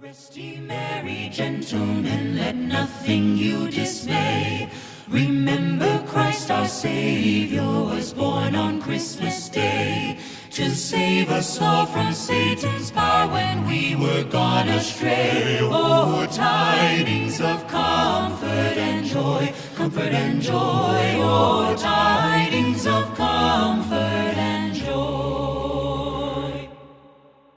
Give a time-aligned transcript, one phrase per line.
[0.00, 4.70] Rest ye merry gentlemen, let nothing you dismay.
[5.08, 10.16] Remember Christ our Savior was born on Christmas Day
[10.52, 15.58] to save us all from Satan's power when we were gone astray.
[15.62, 21.16] Oh, tidings of comfort and joy, comfort and joy.
[21.16, 26.68] Oh, tidings of comfort and joy.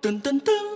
[0.01, 0.70] Dun, dun, dun.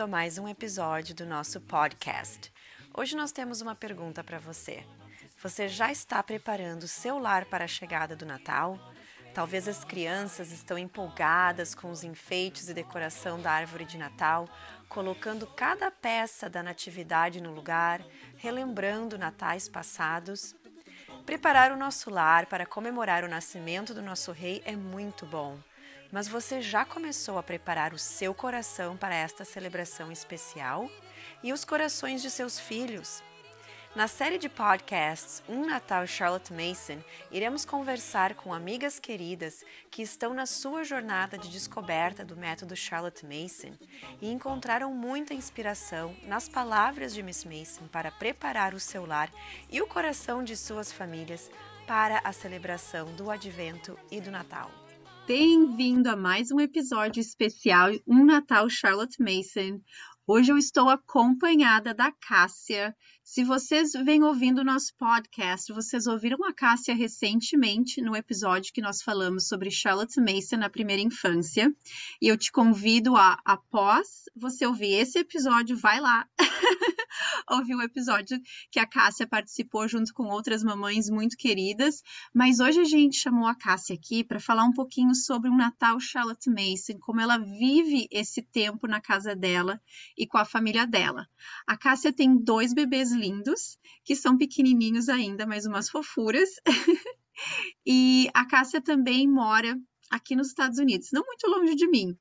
[0.00, 2.50] Bem-vindo a mais um episódio do nosso podcast.
[2.96, 4.82] Hoje nós temos uma pergunta para você.
[5.42, 8.78] Você já está preparando o seu lar para a chegada do Natal?
[9.34, 14.48] Talvez as crianças estão empolgadas com os enfeites e decoração da árvore de Natal,
[14.88, 18.02] colocando cada peça da natividade no lugar,
[18.38, 20.54] relembrando natais passados.
[21.26, 25.58] Preparar o nosso lar para comemorar o nascimento do nosso rei é muito bom.
[26.12, 30.90] Mas você já começou a preparar o seu coração para esta celebração especial?
[31.42, 33.22] E os corações de seus filhos?
[33.94, 40.32] Na série de podcasts Um Natal Charlotte Mason, iremos conversar com amigas queridas que estão
[40.32, 43.76] na sua jornada de descoberta do método Charlotte Mason
[44.20, 49.28] e encontraram muita inspiração nas palavras de Miss Mason para preparar o seu lar
[49.68, 51.50] e o coração de suas famílias
[51.84, 54.89] para a celebração do Advento e do Natal.
[55.32, 59.80] Bem-vindo a mais um episódio especial Um Natal Charlotte Mason.
[60.26, 62.92] Hoje eu estou acompanhada da Cássia.
[63.32, 68.80] Se vocês vêm ouvindo o nosso podcast, vocês ouviram a Cássia recentemente no episódio que
[68.80, 71.72] nós falamos sobre Charlotte Mason na primeira infância.
[72.20, 76.26] E eu te convido a, após você ouvir esse episódio, vai lá
[77.48, 78.36] ouvir o episódio
[78.68, 82.02] que a Cássia participou junto com outras mamães muito queridas.
[82.34, 86.00] Mas hoje a gente chamou a Cássia aqui para falar um pouquinho sobre o Natal
[86.00, 89.80] Charlotte Mason, como ela vive esse tempo na casa dela
[90.18, 91.28] e com a família dela.
[91.64, 96.48] A Cássia tem dois bebês lindos, que são pequenininhos ainda, mas umas fofuras.
[97.86, 99.78] e a Cássia também mora
[100.10, 102.16] aqui nos Estados Unidos, não muito longe de mim.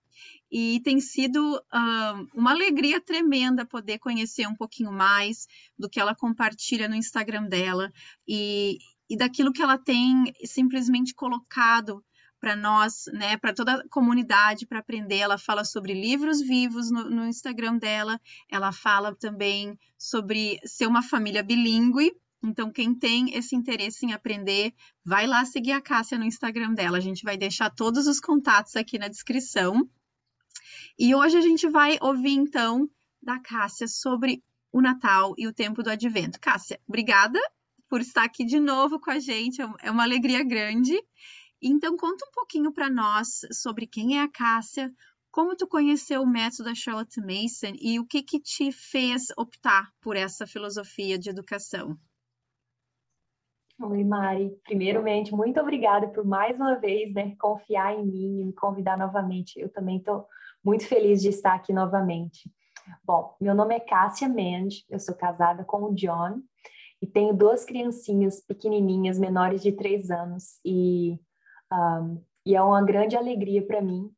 [0.51, 6.15] E tem sido uh, uma alegria tremenda poder conhecer um pouquinho mais do que ela
[6.15, 7.91] compartilha no Instagram dela
[8.27, 8.77] e,
[9.09, 12.03] e daquilo que ela tem simplesmente colocado
[12.39, 15.17] para nós, né, para toda a comunidade para aprender.
[15.17, 18.19] Ela fala sobre livros vivos no, no, Instagram dela,
[18.49, 22.11] ela fala também sobre ser uma família bilíngue.
[22.41, 24.73] Então, quem tem esse interesse em aprender,
[25.03, 26.97] vai lá seguir a Cássia no Instagram dela.
[26.97, 29.89] A gente vai deixar todos os contatos aqui na descrição.
[30.97, 32.89] E hoje a gente vai ouvir então
[33.21, 34.41] da Cássia sobre
[34.71, 36.39] o Natal e o tempo do Advento.
[36.39, 37.39] Cássia, obrigada
[37.89, 40.93] por estar aqui de novo com a gente, é uma alegria grande.
[41.61, 44.91] Então, conta um pouquinho para nós sobre quem é a Cássia,
[45.31, 49.91] como tu conheceu o método da Charlotte Mason e o que que te fez optar
[50.01, 51.97] por essa filosofia de educação.
[53.81, 54.51] Oi, Mari.
[54.63, 59.59] Primeiramente, muito obrigada por mais uma vez né, confiar em mim e me convidar novamente.
[59.59, 60.27] Eu também estou
[60.63, 62.51] muito feliz de estar aqui novamente.
[63.03, 66.41] Bom, meu nome é Cássia Mende, eu sou casada com o John
[67.01, 71.17] e tenho duas criancinhas pequenininhas, menores de três anos, e
[71.71, 74.11] um, e é uma grande alegria para mim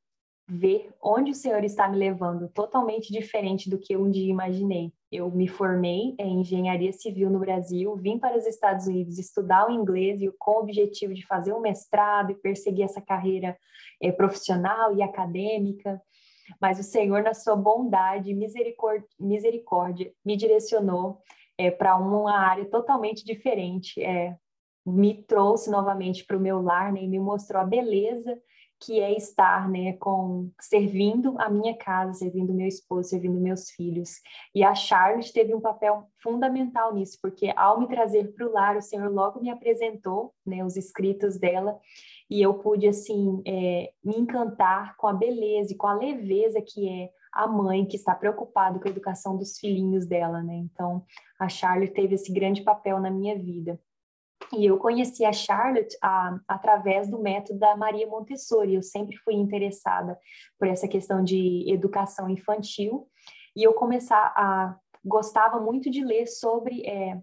[0.48, 4.92] ver onde o Senhor está me levando, totalmente diferente do que eu um dia imaginei.
[5.10, 9.72] Eu me formei em engenharia civil no Brasil, vim para os Estados Unidos estudar o
[9.72, 13.58] inglês com o objetivo de fazer um mestrado e perseguir essa carreira
[14.02, 16.02] é, profissional e acadêmica.
[16.60, 21.22] Mas o Senhor, na sua bondade e misericórdia, misericórdia, me direcionou
[21.58, 24.36] é, para uma área totalmente diferente, é,
[24.86, 28.38] me trouxe novamente para o meu lar né, e me mostrou a beleza
[28.84, 34.16] que é estar né, com servindo a minha casa, servindo meu esposo, servindo meus filhos.
[34.56, 38.76] E a Charlotte teve um papel fundamental nisso, porque ao me trazer para o lar,
[38.76, 41.80] o Senhor logo me apresentou né, os escritos dela
[42.28, 46.90] e eu pude assim é, me encantar com a beleza e com a leveza que
[46.90, 50.56] é a mãe que está preocupada com a educação dos filhinhos dela, né?
[50.56, 51.06] Então,
[51.40, 53.80] a Charlotte teve esse grande papel na minha vida.
[54.54, 58.76] E eu conheci a Charlotte a, através do método da Maria Montessori.
[58.76, 60.18] Eu sempre fui interessada
[60.60, 63.08] por essa questão de educação infantil.
[63.56, 67.20] E eu começar a gostava muito de ler sobre é,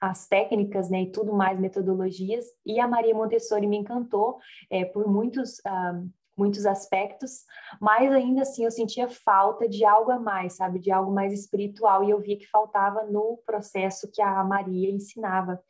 [0.00, 2.44] as técnicas, né, e tudo mais, metodologias.
[2.66, 4.38] E a Maria Montessori me encantou
[4.70, 7.44] é, por muitos uh, muitos aspectos,
[7.78, 12.02] mas ainda assim eu sentia falta de algo a mais, sabe, de algo mais espiritual.
[12.02, 15.62] E eu via que faltava no processo que a Maria ensinava.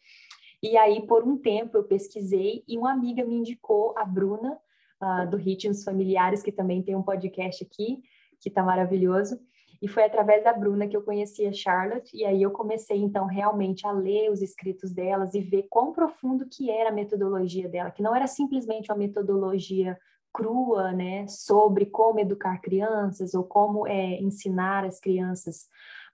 [0.62, 4.58] E aí, por um tempo, eu pesquisei e uma amiga me indicou a Bruna,
[5.02, 8.00] uh, do Ritmos Familiares, que também tem um podcast aqui,
[8.40, 9.40] que está maravilhoso.
[9.82, 13.26] E foi através da Bruna que eu conheci a Charlotte, e aí eu comecei então
[13.26, 17.90] realmente a ler os escritos delas e ver quão profundo que era a metodologia dela,
[17.90, 19.98] que não era simplesmente uma metodologia
[20.32, 25.66] crua, né, sobre como educar crianças ou como é, ensinar as crianças,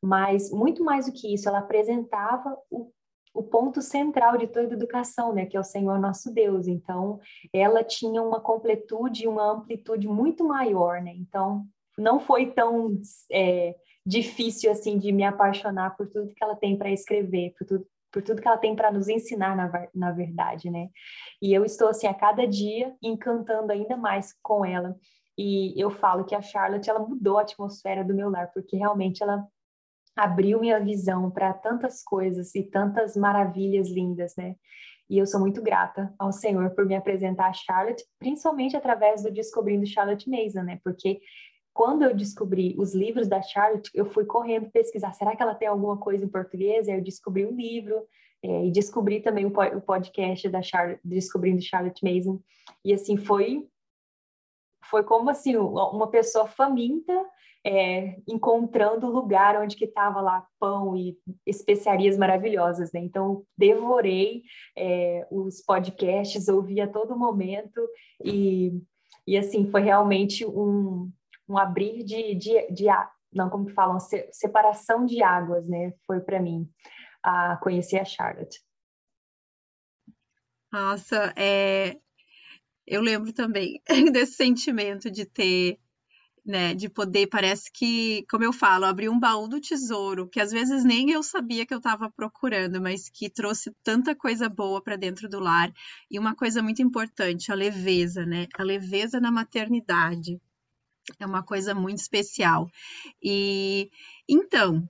[0.03, 2.91] mas muito mais do que isso, ela apresentava o,
[3.35, 6.67] o ponto central de toda educação, né, que é o Senhor nosso Deus.
[6.67, 7.21] Então,
[7.53, 11.15] ela tinha uma completude, uma amplitude muito maior, né.
[11.17, 11.65] Então,
[11.97, 13.75] não foi tão é,
[14.07, 18.23] difícil assim de me apaixonar por tudo que ela tem para escrever, por tudo, por
[18.23, 20.89] tudo que ela tem para nos ensinar, na, na verdade, né?
[21.43, 24.97] E eu estou, assim, a cada dia encantando ainda mais com ela.
[25.37, 29.23] E eu falo que a Charlotte, ela mudou a atmosfera do meu lar, porque realmente
[29.23, 29.47] ela
[30.19, 34.57] abriu minha visão para tantas coisas e tantas maravilhas lindas, né?
[35.09, 39.31] E eu sou muito grata ao Senhor por me apresentar a Charlotte, principalmente através do
[39.31, 40.81] Descobrindo Charlotte Mason, né?
[40.83, 41.21] Porque
[41.73, 45.69] quando eu descobri os livros da Charlotte, eu fui correndo pesquisar, será que ela tem
[45.69, 46.89] alguma coisa em português?
[46.89, 48.05] Aí eu descobri o um livro
[48.43, 52.41] é, e descobri também o, o podcast da Charlotte, Descobrindo Charlotte Mason.
[52.85, 53.69] E assim, foi
[54.91, 57.13] foi como assim, uma pessoa faminta
[57.69, 63.01] é, encontrando o lugar onde que estava lá pão e especiarias maravilhosas, né?
[63.01, 64.43] Então, devorei
[64.75, 67.87] é, os podcasts, ouvi a todo momento
[68.25, 68.73] e,
[69.27, 71.13] e assim, foi realmente um,
[71.47, 72.87] um abrir de, de, de
[73.31, 73.99] não como que falam,
[74.33, 75.93] separação de águas, né?
[76.07, 76.67] Foi para mim
[77.23, 78.59] a conhecer a Charlotte.
[80.73, 81.99] Nossa, é,
[82.87, 85.79] eu lembro também desse sentimento de ter,
[86.49, 90.51] né, de poder, parece que, como eu falo, abrir um baú do tesouro, que às
[90.51, 94.97] vezes nem eu sabia que eu estava procurando, mas que trouxe tanta coisa boa para
[94.97, 95.71] dentro do lar.
[96.11, 98.47] E uma coisa muito importante, a leveza, né?
[98.57, 100.41] A leveza na maternidade
[101.21, 102.71] é uma coisa muito especial.
[103.23, 103.91] E
[104.27, 104.89] então,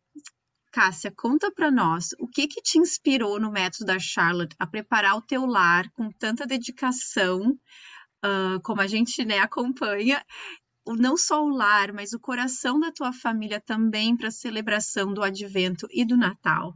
[0.70, 5.16] Cássia, conta para nós o que que te inspirou no método da Charlotte a preparar
[5.16, 7.58] o teu lar com tanta dedicação,
[8.24, 10.24] uh, como a gente né, acompanha,
[10.96, 15.22] não só o lar, mas o coração da tua família também para a celebração do
[15.22, 16.74] Advento e do Natal.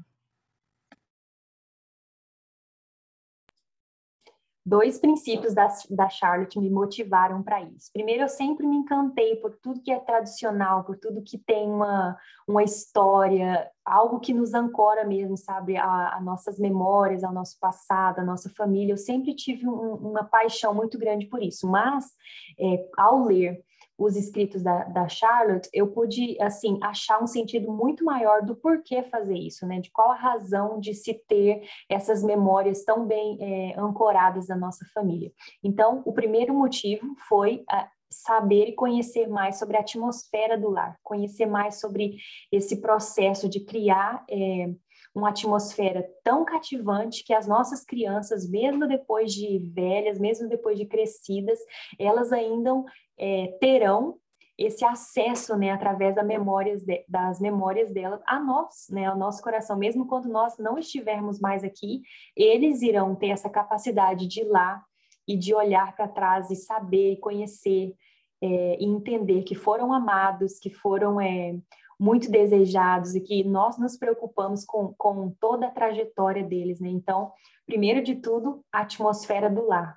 [4.64, 7.91] dois princípios da, da Charlotte me motivaram para isso.
[7.93, 12.17] Primeiro, eu sempre me encantei por tudo que é tradicional, por tudo que tem uma,
[12.47, 18.20] uma história, algo que nos ancora mesmo, sabe, a, a nossas memórias, ao nosso passado,
[18.20, 18.93] a nossa família.
[18.93, 22.12] Eu sempre tive um, uma paixão muito grande por isso, mas
[22.58, 23.62] é, ao ler
[24.03, 29.03] os escritos da, da Charlotte, eu pude, assim, achar um sentido muito maior do porquê
[29.03, 29.81] fazer isso, né?
[29.81, 34.85] De qual a razão de se ter essas memórias tão bem é, ancoradas na nossa
[34.93, 35.33] família.
[35.63, 40.99] Então, o primeiro motivo foi a, saber e conhecer mais sobre a atmosfera do lar,
[41.03, 42.17] conhecer mais sobre
[42.51, 44.71] esse processo de criar é,
[45.14, 50.87] uma atmosfera tão cativante que as nossas crianças, mesmo depois de velhas, mesmo depois de
[50.87, 51.59] crescidas,
[51.99, 52.70] elas ainda
[53.19, 54.19] é, terão
[54.56, 59.43] esse acesso, né, através das memórias, de, das memórias delas a nós, né, ao nosso
[59.43, 62.03] coração, mesmo quando nós não estivermos mais aqui,
[62.37, 64.82] eles irão ter essa capacidade de ir lá
[65.26, 67.94] e de olhar para trás e saber, conhecer
[68.43, 71.56] é, e entender que foram amados, que foram é,
[72.03, 76.89] muito desejados e que nós nos preocupamos com, com toda a trajetória deles, né?
[76.89, 77.31] Então,
[77.65, 79.97] primeiro de tudo, a atmosfera do lar.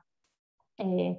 [0.79, 1.17] É,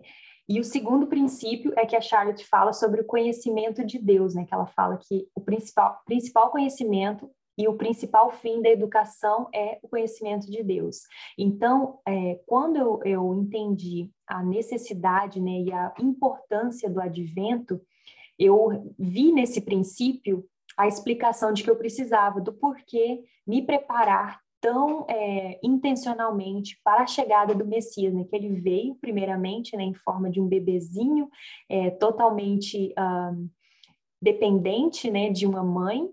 [0.49, 4.45] e o segundo princípio é que a Charlotte fala sobre o conhecimento de Deus, né?
[4.45, 7.29] Que ela fala que o principal, principal conhecimento
[7.59, 11.01] e o principal fim da educação é o conhecimento de Deus.
[11.37, 17.81] Então, é, quando eu, eu entendi a necessidade né, e a importância do advento,
[18.39, 25.07] eu vi nesse princípio a explicação de que eu precisava do porquê me preparar tão
[25.09, 28.25] é, intencionalmente para a chegada do Messias, né?
[28.25, 31.29] Que ele veio primeiramente, né, em forma de um bebezinho
[31.69, 33.49] é, totalmente um,
[34.21, 36.09] dependente, né, de uma mãe,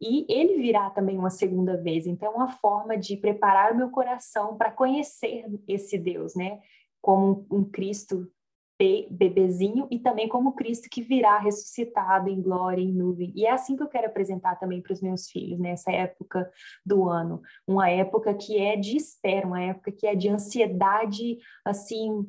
[0.00, 2.06] e ele virá também uma segunda vez.
[2.06, 6.60] Então, é uma forma de preparar o meu coração para conhecer esse Deus, né?
[7.00, 8.30] Como um Cristo
[8.78, 13.32] bebezinho e também como Cristo que virá ressuscitado em glória, em nuvem.
[13.34, 15.98] E é assim que eu quero apresentar também para os meus filhos, nessa né?
[15.98, 16.50] época
[16.84, 22.26] do ano, uma época que é de espera, uma época que é de ansiedade, assim,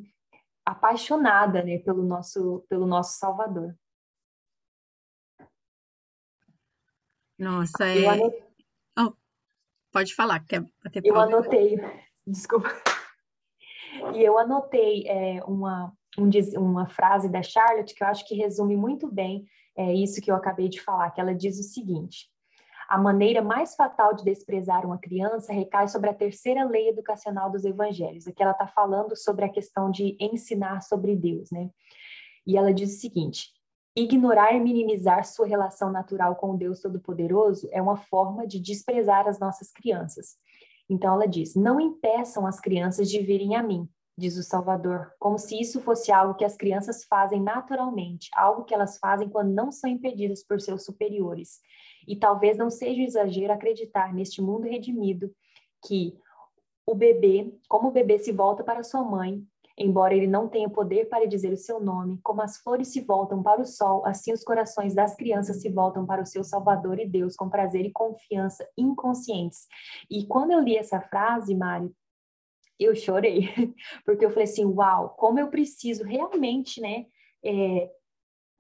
[0.65, 3.75] apaixonada, né, pelo nosso, pelo nosso Salvador.
[7.37, 8.07] Nossa, é...
[8.07, 8.43] Anotei...
[8.97, 9.13] Oh,
[9.91, 11.77] pode falar, quer bater Eu anotei
[12.25, 12.69] desculpa.
[14.13, 18.75] E eu anotei é, uma, um, uma frase da Charlotte que eu acho que resume
[18.75, 19.45] muito bem
[19.75, 22.29] é, isso que eu acabei de falar, que ela diz o seguinte:
[22.89, 27.63] a maneira mais fatal de desprezar uma criança recai sobre a terceira lei educacional dos
[27.63, 28.27] evangelhos.
[28.27, 31.69] Aqui ela está falando sobre a questão de ensinar sobre Deus, né?
[32.45, 33.49] E ela diz o seguinte:
[33.95, 39.27] ignorar e minimizar sua relação natural com o Deus Todo-Poderoso é uma forma de desprezar
[39.27, 40.37] as nossas crianças.
[40.89, 45.37] Então ela diz: não impeçam as crianças de virem a mim, diz o Salvador, como
[45.37, 49.71] se isso fosse algo que as crianças fazem naturalmente, algo que elas fazem quando não
[49.71, 51.59] são impedidas por seus superiores.
[52.07, 55.31] E talvez não seja um exagero acreditar neste mundo redimido
[55.85, 56.17] que
[56.85, 59.45] o bebê, como o bebê se volta para sua mãe,
[59.77, 63.43] embora ele não tenha poder para dizer o seu nome, como as flores se voltam
[63.43, 67.07] para o sol, assim os corações das crianças se voltam para o seu Salvador e
[67.07, 69.67] Deus com prazer e confiança inconscientes.
[70.09, 71.93] E quando eu li essa frase, Mari,
[72.79, 73.49] eu chorei,
[74.05, 77.05] porque eu falei assim, uau, como eu preciso realmente, né,
[77.43, 77.89] é,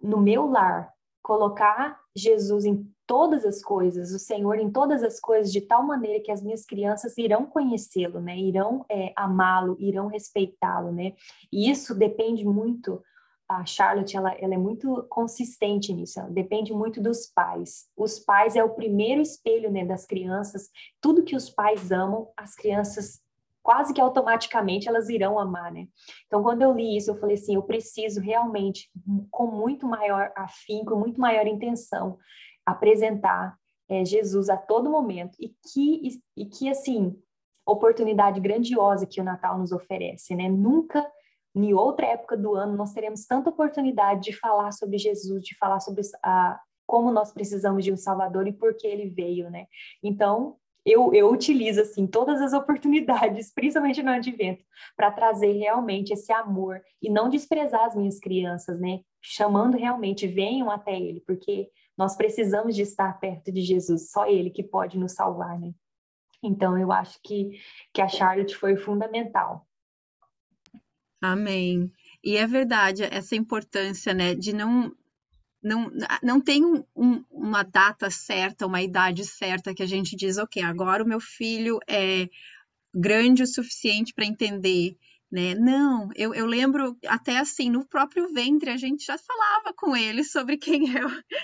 [0.01, 5.51] no meu lar, colocar Jesus em todas as coisas, o Senhor em todas as coisas,
[5.51, 8.37] de tal maneira que as minhas crianças irão conhecê-lo, né?
[8.37, 11.13] Irão é, amá-lo, irão respeitá-lo, né?
[11.51, 13.01] E isso depende muito.
[13.49, 16.21] A Charlotte, ela, ela é muito consistente nisso.
[16.29, 17.87] depende muito dos pais.
[17.95, 20.69] Os pais é o primeiro espelho, né, das crianças.
[20.99, 23.21] Tudo que os pais amam, as crianças
[23.67, 25.89] quase que automaticamente elas irão amar, né?
[26.25, 28.89] Então, quando eu li isso, eu falei assim, eu preciso realmente,
[29.29, 32.17] com muito maior afinco, muito maior intenção,
[32.65, 33.57] apresentar
[33.89, 37.13] é, Jesus a todo momento e que, e que, assim,
[37.65, 40.47] oportunidade grandiosa que o Natal nos oferece, né?
[40.47, 41.05] Nunca,
[41.53, 45.81] em outra época do ano, nós teremos tanta oportunidade de falar sobre Jesus, de falar
[45.81, 49.65] sobre a, como nós precisamos de um Salvador e por que ele veio, né?
[50.01, 50.55] Então,
[50.87, 54.63] eu, eu utilizo assim todas as oportunidades, principalmente no advento,
[54.95, 59.01] para trazer realmente esse amor e não desprezar as minhas crianças, né?
[59.21, 64.49] Chamando realmente, venham até Ele, porque nós precisamos de estar perto de Jesus, só Ele
[64.49, 65.73] que pode nos salvar, né?
[66.41, 67.59] Então, eu acho que,
[67.93, 69.67] que a Charlotte foi fundamental.
[71.21, 71.91] Amém.
[72.23, 74.95] E é verdade, essa importância, né, de não
[75.67, 75.91] não,
[76.23, 80.63] não tem um, um, uma data certa, uma idade certa que a gente diz, ok,
[80.63, 82.27] agora o meu filho é
[82.93, 84.97] grande o suficiente para entender,
[85.31, 85.53] né?
[85.55, 90.23] Não, eu, eu lembro até assim, no próprio ventre a gente já falava com ele
[90.23, 91.01] sobre quem é,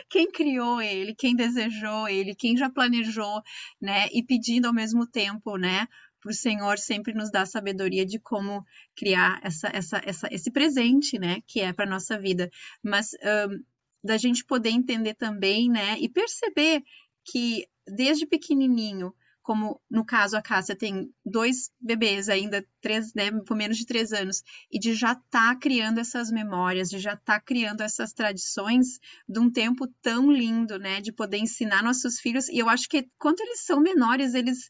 [0.09, 3.41] quem criou ele, quem desejou ele, quem já planejou,
[3.81, 4.07] né?
[4.13, 5.87] E pedindo ao mesmo tempo, né?
[6.21, 8.63] Para o Senhor sempre nos dar sabedoria de como
[8.95, 11.39] criar essa, essa, essa, esse presente, né?
[11.45, 12.49] Que é para nossa vida.
[12.81, 13.09] Mas
[13.49, 13.59] um,
[14.03, 16.83] da gente poder entender também, né, e perceber
[17.23, 23.55] que desde pequenininho, como no caso a Cássia tem dois bebês ainda, três, né, por
[23.55, 24.41] menos de três anos,
[24.71, 28.99] e de já estar tá criando essas memórias, de já estar tá criando essas tradições
[29.27, 32.47] de um tempo tão lindo, né, de poder ensinar nossos filhos.
[32.49, 34.69] E eu acho que quando eles são menores, eles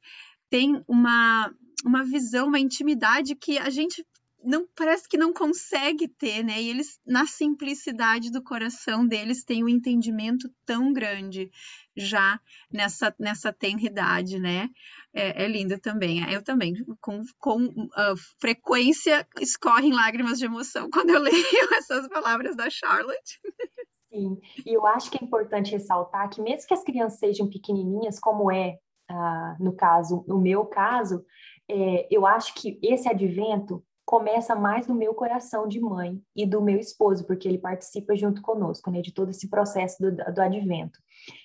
[0.50, 1.54] têm uma,
[1.86, 4.06] uma visão, uma intimidade que a gente
[4.44, 6.62] não parece que não consegue ter, né?
[6.62, 11.50] E eles, na simplicidade do coração deles, têm um entendimento tão grande
[11.96, 12.40] já
[12.72, 14.70] nessa, nessa tenridade, né?
[15.14, 16.24] É, é lindo também.
[16.32, 22.56] Eu também, com, com uh, frequência, escorrem lágrimas de emoção quando eu leio essas palavras
[22.56, 23.40] da Charlotte.
[24.12, 28.20] Sim, e eu acho que é importante ressaltar que mesmo que as crianças sejam pequenininhas,
[28.20, 28.78] como é
[29.10, 31.26] uh, no caso, no meu caso,
[31.70, 33.84] é, eu acho que esse advento
[34.14, 38.44] começa mais no meu coração de mãe e do meu esposo, porque ele participa junto
[38.44, 41.00] conosco, né, de todo esse processo do, do advento.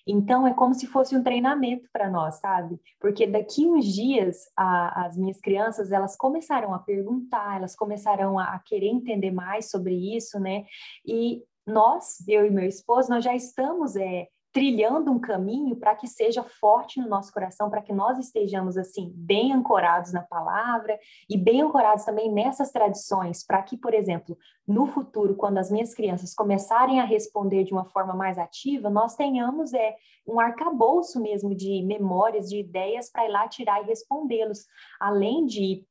[0.06, 2.78] Então, é como se fosse um treinamento para nós, sabe?
[3.00, 8.52] Porque daqui uns dias, a, as minhas crianças, elas começarão a perguntar, elas começarão a,
[8.52, 10.66] a querer entender mais sobre isso, né?
[11.06, 16.08] E nós, eu e meu esposo, nós já estamos é, trilhando um caminho para que
[16.08, 20.98] seja forte no nosso coração, para que nós estejamos assim bem ancorados na palavra
[21.30, 24.36] e bem ancorados também nessas tradições, para que, por exemplo,
[24.66, 29.14] no futuro, quando as minhas crianças começarem a responder de uma forma mais ativa, nós
[29.14, 29.94] tenhamos é
[30.26, 34.66] um arcabouço mesmo de memórias, de ideias para ir lá tirar e respondê-los,
[34.98, 35.84] além de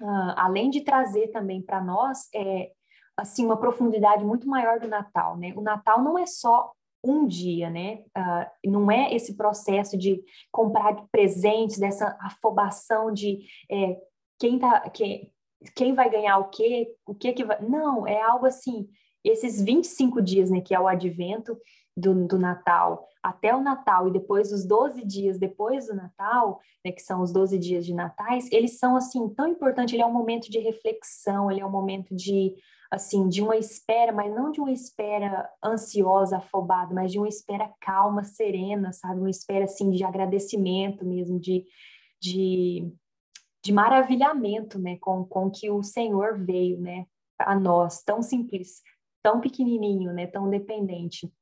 [0.00, 2.72] uh, além de trazer também para nós é,
[3.16, 5.52] assim uma profundidade muito maior do Natal, né?
[5.56, 6.72] O Natal não é só
[7.04, 8.04] um dia, né?
[8.16, 13.40] Uh, não é esse processo de comprar presentes, dessa afobação de
[13.70, 13.96] é,
[14.38, 15.32] quem, tá, quem,
[15.74, 17.60] quem vai ganhar o quê, o que que vai...
[17.60, 18.88] Não, é algo assim,
[19.24, 21.56] esses 25 dias, né, que é o advento,
[21.96, 26.90] do, do, Natal até o Natal e depois os 12 dias depois do Natal, né,
[26.90, 30.12] que são os 12 dias de natais, eles são assim tão importantes, ele é um
[30.12, 32.54] momento de reflexão, ele é um momento de
[32.92, 37.72] assim, de uma espera, mas não de uma espera ansiosa, afobada, mas de uma espera
[37.80, 39.18] calma, serena, sabe?
[39.18, 41.64] Uma espera assim de agradecimento mesmo, de,
[42.20, 42.92] de,
[43.64, 47.06] de maravilhamento, né, com com que o Senhor veio, né,
[47.38, 48.82] a nós, tão simples,
[49.22, 51.32] tão pequenininho, né, tão dependente.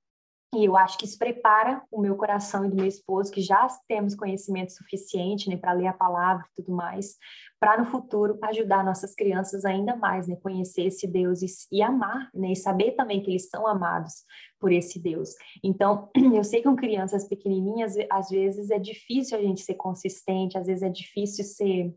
[0.52, 3.68] E eu acho que isso prepara o meu coração e do meu esposo, que já
[3.86, 7.16] temos conhecimento suficiente né, para ler a palavra e tudo mais,
[7.60, 12.28] para no futuro ajudar nossas crianças ainda mais, né, conhecer esse Deus e, e, amar,
[12.34, 14.24] né, e saber também que eles são amados
[14.58, 15.30] por esse Deus.
[15.62, 20.58] Então, eu sei que com crianças pequenininhas, às vezes é difícil a gente ser consistente,
[20.58, 21.94] às vezes é difícil ser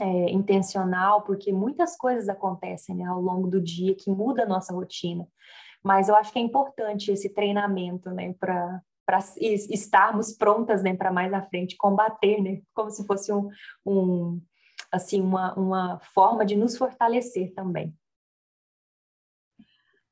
[0.00, 4.72] é, intencional, porque muitas coisas acontecem né, ao longo do dia que muda a nossa
[4.72, 5.26] rotina.
[5.86, 11.12] Mas eu acho que é importante esse treinamento, né, para para estarmos prontas, né, para
[11.12, 13.48] mais à frente combater, né, como se fosse um,
[13.86, 14.42] um
[14.90, 17.94] assim uma, uma forma de nos fortalecer também.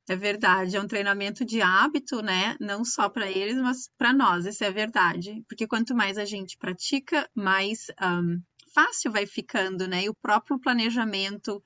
[0.07, 2.55] É verdade, é um treinamento de hábito, né?
[2.57, 5.43] Não só para eles, mas para nós, isso é verdade.
[5.49, 8.39] Porque quanto mais a gente pratica, mais um,
[8.73, 10.03] fácil vai ficando, né?
[10.03, 11.63] E o próprio planejamento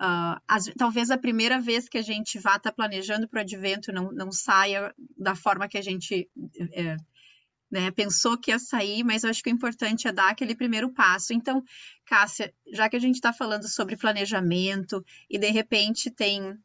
[0.00, 3.40] Uh, as, talvez a primeira vez que a gente vá estar tá planejando para o
[3.40, 6.30] advento não, não saia da forma que a gente
[6.72, 6.96] é,
[7.70, 10.92] né, pensou que ia sair, mas eu acho que o importante é dar aquele primeiro
[10.92, 11.32] passo.
[11.32, 11.62] Então,
[12.06, 16.56] Cássia, já que a gente está falando sobre planejamento e de repente tem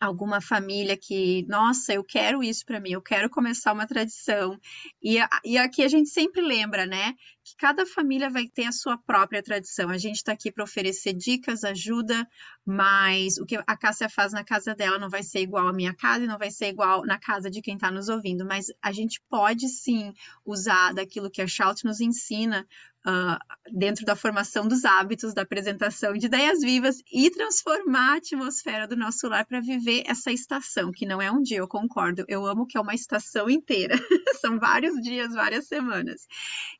[0.00, 4.58] alguma família que, nossa, eu quero isso para mim, eu quero começar uma tradição.
[5.02, 8.98] E, e aqui a gente sempre lembra, né, que cada família vai ter a sua
[8.98, 9.90] própria tradição.
[9.90, 12.28] A gente está aqui para oferecer dicas, ajuda,
[12.64, 15.94] mas o que a Cássia faz na casa dela não vai ser igual à minha
[15.94, 18.44] casa e não vai ser igual na casa de quem está nos ouvindo.
[18.44, 20.12] Mas a gente pode sim
[20.44, 22.66] usar daquilo que a Shout nos ensina
[23.06, 23.38] uh,
[23.72, 28.96] dentro da formação dos hábitos, da apresentação de ideias vivas e transformar a atmosfera do
[28.96, 32.24] nosso lar para viver essa estação, que não é um dia, eu concordo.
[32.28, 33.96] Eu amo que é uma estação inteira.
[34.40, 36.26] São vários dias, várias semanas.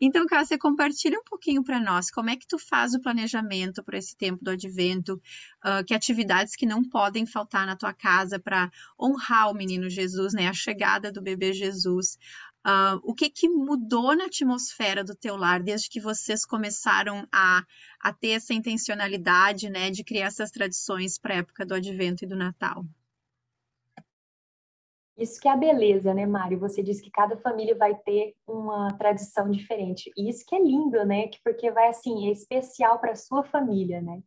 [0.00, 3.98] Então, Cássia, compartilha um pouquinho para nós como é que tu faz o planejamento para
[3.98, 5.14] esse tempo do advento,
[5.64, 10.34] uh, que atividades que não podem faltar na tua casa para honrar o menino Jesus,
[10.34, 10.48] né?
[10.48, 12.18] A chegada do bebê Jesus.
[12.66, 17.62] Uh, o que, que mudou na atmosfera do teu lar desde que vocês começaram a,
[18.00, 22.26] a ter essa intencionalidade, né, de criar essas tradições para a época do Advento e
[22.26, 22.87] do Natal?
[25.16, 26.58] Isso que é a beleza, né, Mário?
[26.58, 30.10] Você disse que cada família vai ter uma tradição diferente.
[30.16, 31.28] E isso que é lindo, né?
[31.44, 34.22] Porque vai assim, é especial para a sua família, né?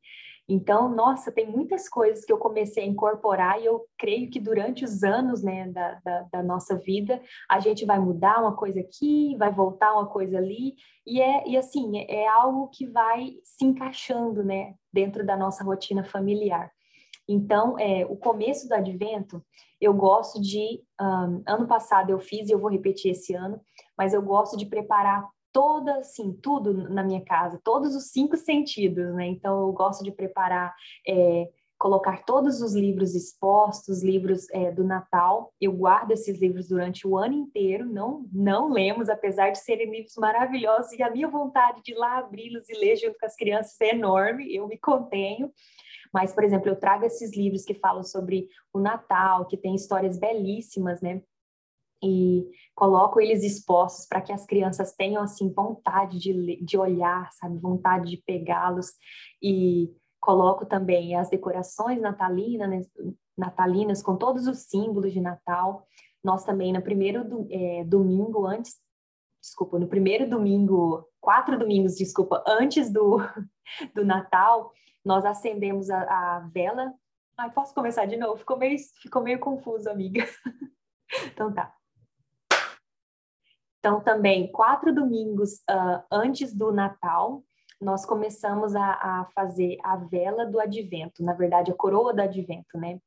[0.49, 4.86] Então, nossa, tem muitas coisas que eu comecei a incorporar e eu creio que durante
[4.86, 9.36] os anos né, da, da, da, nossa vida, a gente vai mudar uma coisa aqui,
[9.38, 13.65] vai voltar uma coisa ali, e, é, e assim, é, é algo que vai se
[13.65, 16.71] encaixando né, dentro da nossa rotina familiar.
[17.27, 19.43] Então, é, o começo do advento,
[19.81, 20.81] eu gosto de.
[20.99, 23.60] Um, ano passado eu fiz e eu vou repetir esse ano,
[23.97, 29.13] mas eu gosto de preparar toda, assim, tudo na minha casa, todos os cinco sentidos,
[29.15, 29.27] né?
[29.27, 30.73] Então, eu gosto de preparar,
[31.07, 35.53] é, colocar todos os livros expostos, livros é, do Natal.
[35.62, 40.15] Eu guardo esses livros durante o ano inteiro, não, não lemos, apesar de serem livros
[40.17, 43.79] maravilhosos, e a minha vontade de ir lá abri-los e ler junto com as crianças
[43.81, 45.51] é enorme, eu me contenho.
[46.13, 50.17] Mas, por exemplo, eu trago esses livros que falam sobre o Natal, que tem histórias
[50.17, 51.21] belíssimas, né?
[52.03, 57.57] E coloco eles expostos para que as crianças tenham assim vontade de, de olhar, sabe,
[57.57, 58.91] vontade de pegá-los
[59.41, 62.81] e coloco também as decorações natalinas, né,
[63.38, 65.86] natalinas com todos os símbolos de Natal.
[66.23, 68.75] Nós também no primeiro do, é, domingo antes,
[69.41, 73.17] desculpa, no primeiro domingo, quatro domingos, desculpa, antes do,
[73.95, 74.71] do Natal,
[75.05, 76.93] nós acendemos a, a vela.
[77.38, 78.38] Ai, posso começar de novo?
[78.38, 80.25] Ficou meio, ficou meio confuso, amiga.
[81.31, 81.76] então tá.
[83.88, 87.41] Então, também, quatro domingos uh, antes do Natal,
[87.80, 92.78] nós começamos a, a, fazer a vela do advento, na verdade, a coroa do advento,
[92.78, 93.00] né?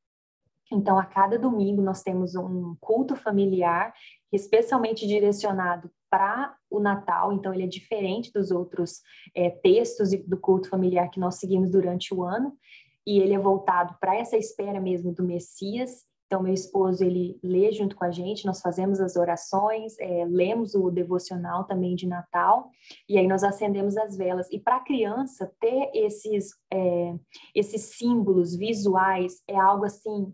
[0.72, 3.92] Então, a cada domingo, nós temos um culto familiar,
[4.32, 9.02] especialmente direcionado para o Natal, então ele é diferente dos outros
[9.34, 12.56] é, textos do culto familiar que nós seguimos durante o ano,
[13.06, 17.72] e ele é voltado para essa espera mesmo do Messias então, meu esposo, ele lê
[17.72, 22.70] junto com a gente, nós fazemos as orações, é, lemos o devocional também de Natal,
[23.08, 24.46] e aí nós acendemos as velas.
[24.52, 27.16] E para a criança, ter esses, é,
[27.52, 30.32] esses símbolos visuais é algo assim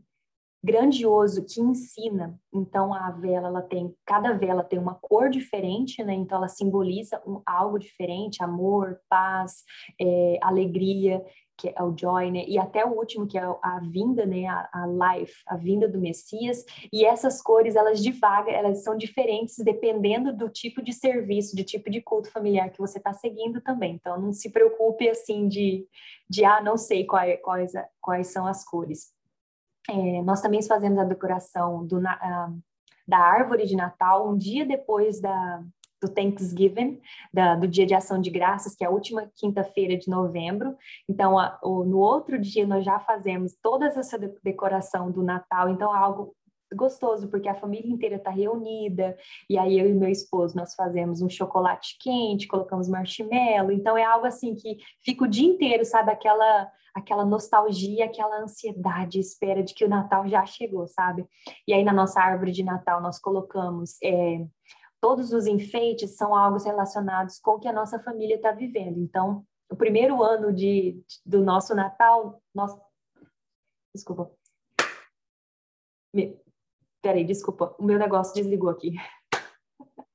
[0.62, 2.38] grandioso que ensina.
[2.52, 6.12] Então a vela ela tem, cada vela tem uma cor diferente, né?
[6.12, 9.62] Então ela simboliza um, algo diferente, amor, paz,
[9.98, 11.24] é, alegria
[11.56, 12.44] que é o Joy, né?
[12.46, 14.46] E até o último, que é a vinda, né?
[14.46, 16.64] A, a Life, a vinda do Messias.
[16.92, 21.90] E essas cores, elas divagam, elas são diferentes dependendo do tipo de serviço, de tipo
[21.90, 23.94] de culto familiar que você está seguindo também.
[23.94, 25.86] Então, não se preocupe, assim, de,
[26.28, 29.14] de ah, não sei quais, quais, quais são as cores.
[29.88, 32.62] É, nós também fazemos a decoração do, uh,
[33.06, 35.62] da árvore de Natal um dia depois da,
[36.00, 37.00] do Thanksgiving,
[37.32, 40.76] da, do Dia de Ação de Graças, que é a última quinta-feira de novembro.
[41.08, 45.68] Então, a, o, no outro dia, nós já fazemos toda essa decoração do Natal.
[45.68, 46.34] Então, é algo
[46.74, 49.16] gostoso, porque a família inteira está reunida,
[49.48, 54.04] e aí eu e meu esposo, nós fazemos um chocolate quente, colocamos marshmallow, então é
[54.04, 59.74] algo assim que fica o dia inteiro, sabe, aquela aquela nostalgia, aquela ansiedade, espera de
[59.74, 61.26] que o Natal já chegou, sabe?
[61.68, 64.46] E aí na nossa árvore de Natal nós colocamos é,
[65.06, 68.98] todos os enfeites são algo relacionados com o que a nossa família está vivendo.
[68.98, 72.76] Então, o primeiro ano de, do nosso Natal, nós...
[73.94, 74.28] Desculpa.
[77.00, 78.94] Peraí, desculpa, o meu negócio desligou aqui.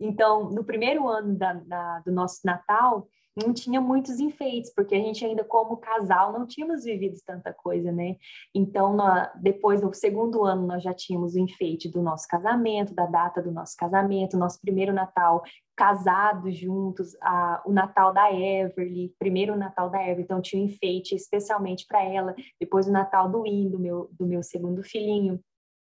[0.00, 4.98] Então, no primeiro ano da, da, do nosso Natal, não tinha muitos enfeites, porque a
[4.98, 8.16] gente ainda como casal não tínhamos vivido tanta coisa, né?
[8.54, 13.06] Então, na, depois, no segundo ano, nós já tínhamos o enfeite do nosso casamento, da
[13.06, 15.42] data do nosso casamento, nosso primeiro Natal
[15.76, 21.16] casados juntos, a, o Natal da Everly, primeiro Natal da Everly, então tinha um enfeite
[21.16, 25.40] especialmente para ela, depois o Natal do Win, do meu, do meu segundo filhinho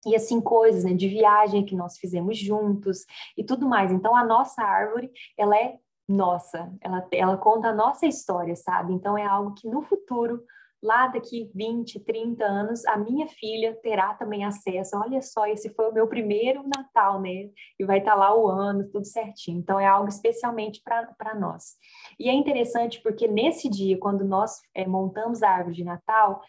[0.05, 3.91] e assim coisas né, de viagem que nós fizemos juntos e tudo mais.
[3.91, 8.93] Então a nossa árvore ela é nossa, ela, ela conta a nossa história, sabe?
[8.93, 10.43] Então é algo que no futuro,
[10.81, 14.95] lá daqui 20, 30 anos, a minha filha terá também acesso.
[14.97, 17.49] Olha só, esse foi o meu primeiro Natal, né?
[17.79, 19.57] E vai estar lá o ano, tudo certinho.
[19.57, 21.75] Então é algo especialmente para nós.
[22.19, 26.41] E é interessante porque nesse dia, quando nós é, montamos a árvore de Natal,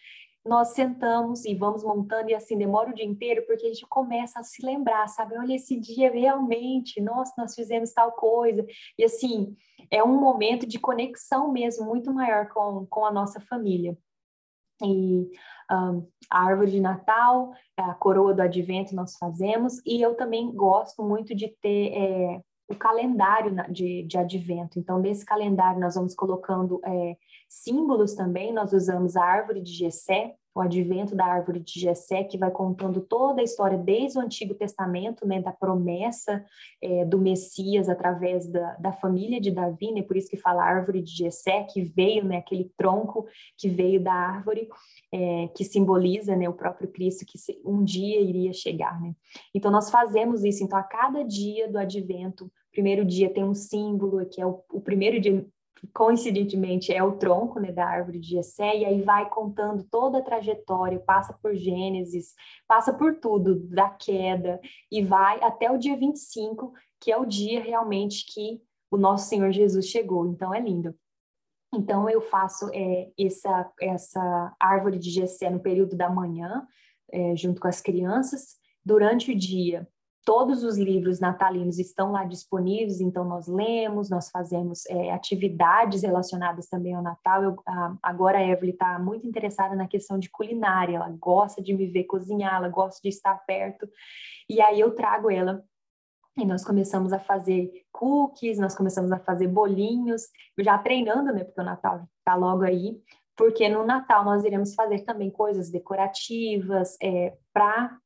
[0.47, 4.39] nós sentamos e vamos montando e assim demora o dia inteiro porque a gente começa
[4.39, 5.37] a se lembrar, sabe?
[5.37, 8.65] Olha esse dia realmente, nossa, nós fizemos tal coisa.
[8.97, 9.55] E assim,
[9.91, 13.97] é um momento de conexão mesmo muito maior com, com a nossa família.
[14.83, 15.29] E
[15.71, 21.03] um, a árvore de Natal, a coroa do advento nós fazemos, e eu também gosto
[21.03, 24.77] muito de ter é, o calendário de, de advento.
[24.77, 28.53] Então, nesse calendário, nós vamos colocando é, símbolos também.
[28.53, 32.99] Nós usamos a árvore de Gessé, o advento da árvore de Jessé, que vai contando
[32.99, 36.43] toda a história desde o Antigo Testamento, né, da promessa
[36.81, 41.01] é, do Messias através da, da família de Davi, né, por isso que fala árvore
[41.03, 44.67] de Jessé, que veio, né, aquele tronco que veio da árvore,
[45.11, 48.99] é, que simboliza né, o próprio Cristo que um dia iria chegar.
[48.99, 49.13] Né?
[49.53, 50.63] Então, nós fazemos isso.
[50.63, 54.81] Então, a cada dia do advento, primeiro dia tem um símbolo, que é o, o
[54.81, 55.45] primeiro dia
[55.93, 60.23] coincidentemente é o tronco né, da árvore de Jessé, e aí vai contando toda a
[60.23, 62.33] trajetória, passa por Gênesis,
[62.67, 64.59] passa por tudo, da queda,
[64.91, 69.51] e vai até o dia 25, que é o dia realmente que o nosso Senhor
[69.51, 70.27] Jesus chegou.
[70.27, 70.95] Então é lindo.
[71.73, 76.65] Então eu faço é, essa, essa árvore de Jessé no período da manhã,
[77.11, 78.55] é, junto com as crianças.
[78.83, 79.87] Durante o dia
[80.27, 86.67] Todos os livros natalinos estão lá disponíveis, então nós lemos, nós fazemos é, atividades relacionadas
[86.67, 87.43] também ao Natal.
[87.43, 91.73] Eu, a, agora a Evelyn está muito interessada na questão de culinária, ela gosta de
[91.73, 93.87] me ver cozinhar, ela gosta de estar perto,
[94.49, 95.63] e aí eu trago ela
[96.37, 100.23] e nós começamos a fazer cookies, nós começamos a fazer bolinhos,
[100.59, 101.45] já treinando, né?
[101.45, 103.01] Porque o Natal está logo aí.
[103.33, 107.97] Porque no Natal nós iremos fazer também coisas decorativas é, para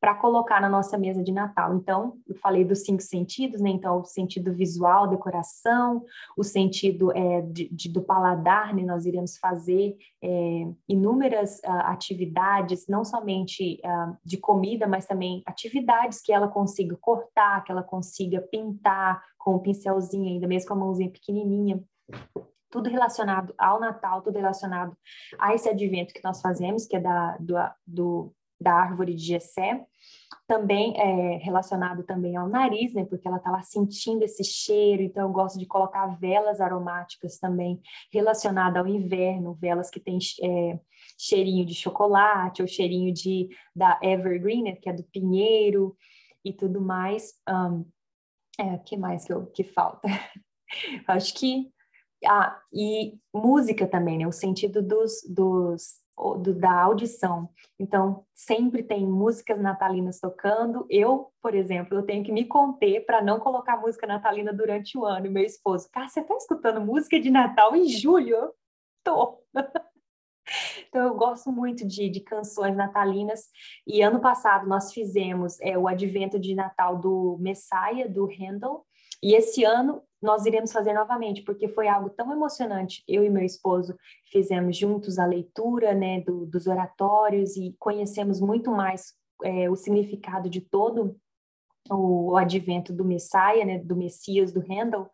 [0.00, 1.74] para colocar na nossa mesa de Natal.
[1.74, 3.70] Então, eu falei dos cinco sentidos, né?
[3.70, 6.04] Então, o sentido visual, decoração,
[6.36, 8.82] o sentido é, de, de, do paladar, né?
[8.82, 16.20] Nós iremos fazer é, inúmeras uh, atividades, não somente uh, de comida, mas também atividades
[16.20, 20.78] que ela consiga cortar, que ela consiga pintar com um pincelzinho, ainda mesmo com a
[20.78, 21.82] mãozinha pequenininha
[22.70, 24.96] tudo relacionado ao Natal, tudo relacionado
[25.38, 27.54] a esse advento que nós fazemos, que é da, do,
[27.86, 29.84] do da árvore de Gessé,
[30.46, 35.32] também é relacionado também ao nariz, né, porque ela estava sentindo esse cheiro, então eu
[35.32, 40.80] gosto de colocar velas aromáticas também relacionadas ao inverno, velas que têm é,
[41.18, 45.96] cheirinho de chocolate ou cheirinho de da evergreen, né, que é do pinheiro
[46.44, 47.34] e tudo mais.
[47.48, 47.84] Um,
[48.58, 50.08] é, que mais que, eu, que falta?
[51.06, 51.70] Acho que
[52.26, 54.26] ah, e música também, né?
[54.26, 56.00] O sentido dos, dos
[56.40, 57.48] do, da audição.
[57.78, 60.86] Então, sempre tem músicas natalinas tocando.
[60.90, 65.04] Eu, por exemplo, eu tenho que me conter para não colocar música natalina durante o
[65.04, 65.30] ano.
[65.30, 68.52] Meu esposo, cara, você está escutando música de Natal em julho?
[69.04, 69.42] Tô.
[70.88, 73.50] Então, eu gosto muito de, de, canções natalinas.
[73.86, 78.86] E ano passado nós fizemos é, o advento de Natal do Messiah, do Handel.
[79.22, 83.04] E esse ano nós iremos fazer novamente, porque foi algo tão emocionante.
[83.06, 83.96] Eu e meu esposo
[84.30, 90.50] fizemos juntos a leitura né, do, dos oratórios e conhecemos muito mais é, o significado
[90.50, 91.16] de todo
[91.90, 95.08] o, advento do Messias, né, do Messias, do Handel.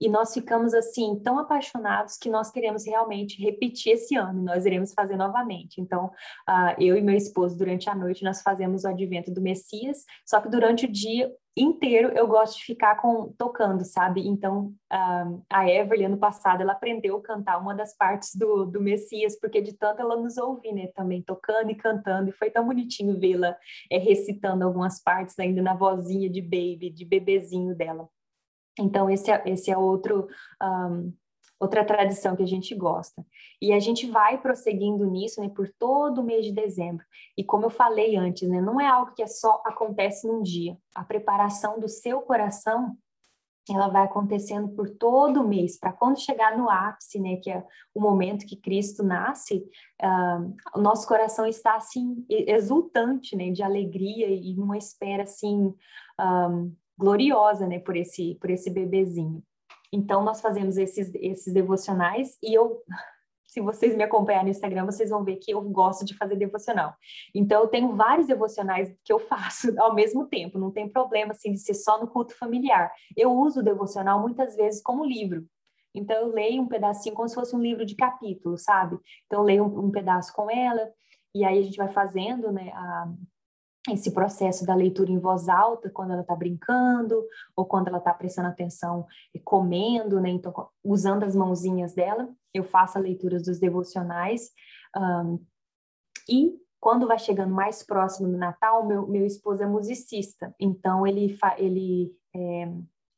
[0.00, 4.42] E nós ficamos assim tão apaixonados que nós queremos realmente repetir esse ano.
[4.42, 5.80] Nós iremos fazer novamente.
[5.80, 6.06] Então,
[6.48, 10.04] uh, eu e meu esposo durante a noite nós fazemos o advento do Messias.
[10.24, 14.26] Só que durante o dia inteiro eu gosto de ficar com, tocando, sabe?
[14.28, 18.80] Então, uh, a Everly, ano passado, ela aprendeu a cantar uma das partes do, do
[18.80, 20.88] Messias, porque de tanto ela nos ouve, né?
[20.88, 23.56] Também tocando e cantando, e foi tão bonitinho vê-la
[23.90, 28.06] é, recitando algumas partes ainda na vozinha de baby, de bebezinho dela.
[28.78, 30.28] Então, esse é, esse é outro,
[30.62, 31.12] um,
[31.58, 33.24] outra tradição que a gente gosta.
[33.60, 37.04] E a gente vai prosseguindo nisso né, por todo o mês de dezembro.
[37.36, 40.76] E como eu falei antes, né, não é algo que é só acontece num dia.
[40.94, 42.96] A preparação do seu coração
[43.74, 47.64] ela vai acontecendo por todo o mês, para quando chegar no ápice, né, que é
[47.94, 49.64] o momento que Cristo nasce,
[50.02, 55.74] uh, o nosso coração está assim exultante, né, de alegria e numa espera assim
[56.20, 59.42] um, gloriosa, né, por esse por esse bebezinho.
[59.92, 62.82] Então nós fazemos esses esses devocionais e eu
[63.56, 66.94] se vocês me acompanharem no Instagram, vocês vão ver que eu gosto de fazer devocional.
[67.34, 71.52] Então, eu tenho vários devocionais que eu faço ao mesmo tempo, não tem problema assim
[71.52, 72.92] de ser só no culto familiar.
[73.16, 75.46] Eu uso o devocional muitas vezes como livro.
[75.94, 78.98] Então, eu leio um pedacinho como se fosse um livro de capítulo, sabe?
[79.24, 80.90] Então, eu leio um, um pedaço com ela,
[81.34, 83.08] e aí a gente vai fazendo, né, a,
[83.90, 88.12] esse processo da leitura em voz alta quando ela está brincando ou quando ela está
[88.12, 90.30] prestando atenção e comendo, né?
[90.30, 94.50] Então, usando as mãozinhas dela, eu faço a leitura dos devocionais.
[94.96, 95.38] Um,
[96.28, 101.36] e quando vai chegando mais próximo do Natal, meu, meu esposo é musicista, então ele,
[101.58, 102.72] ele é,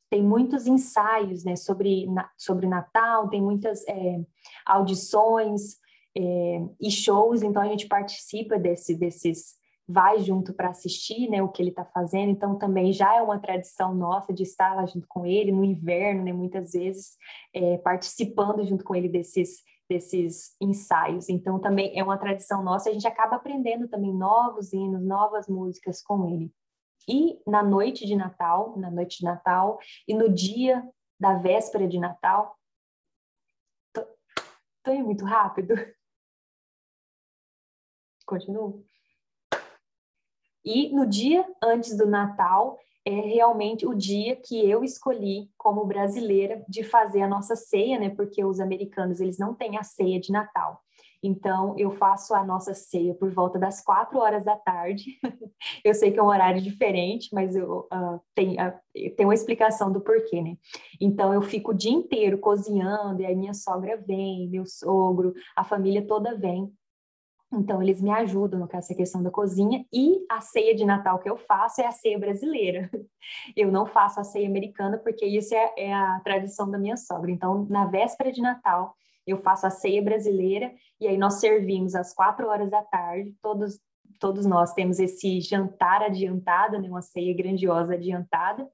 [0.09, 4.19] tem muitos ensaios né, sobre, na, sobre Natal, tem muitas é,
[4.65, 5.77] audições
[6.17, 9.58] é, e shows, então a gente participa desse, desses
[9.91, 13.39] vai junto para assistir né, o que ele está fazendo, então também já é uma
[13.39, 17.17] tradição nossa de estar lá junto com ele no inverno, né, muitas vezes
[17.51, 21.27] é, participando junto com ele desses, desses ensaios.
[21.27, 26.03] Então também é uma tradição nossa, a gente acaba aprendendo também novos hinos, novas músicas
[26.03, 26.53] com ele.
[27.07, 30.87] E na noite de Natal, na noite de Natal e no dia
[31.19, 32.55] da véspera de Natal,
[33.91, 34.05] tô,
[34.83, 35.73] tô indo muito rápido.
[38.23, 38.88] Continuo.
[40.63, 46.63] E no dia antes do Natal é realmente o dia que eu escolhi como brasileira
[46.67, 48.09] de fazer a nossa ceia, né?
[48.09, 50.81] Porque os americanos eles não têm a ceia de Natal.
[51.21, 55.19] Então, eu faço a nossa ceia por volta das quatro horas da tarde.
[55.83, 58.73] eu sei que é um horário diferente, mas eu uh, tenho, uh,
[59.17, 60.55] tem uma explicação do porquê, né?
[60.99, 65.63] Então, eu fico o dia inteiro cozinhando, e aí minha sogra vem, meu sogro, a
[65.63, 66.71] família toda vem.
[67.51, 71.35] Então, eles me ajudam nessa questão da cozinha e a ceia de Natal que eu
[71.35, 72.89] faço é a ceia brasileira.
[73.55, 77.29] Eu não faço a ceia americana porque isso é, é a tradição da minha sogra.
[77.29, 82.13] Então, na véspera de Natal, eu faço a ceia brasileira e aí nós servimos às
[82.13, 83.35] quatro horas da tarde.
[83.41, 83.79] Todos,
[84.19, 86.89] todos nós temos esse jantar adiantado, né?
[86.89, 88.67] uma ceia grandiosa adiantada.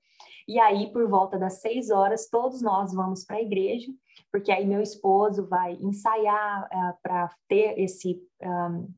[0.47, 3.91] E aí, por volta das seis horas, todos nós vamos para a igreja
[4.31, 8.93] porque aí meu esposo vai ensaiar uh, eh, para ter esse, um,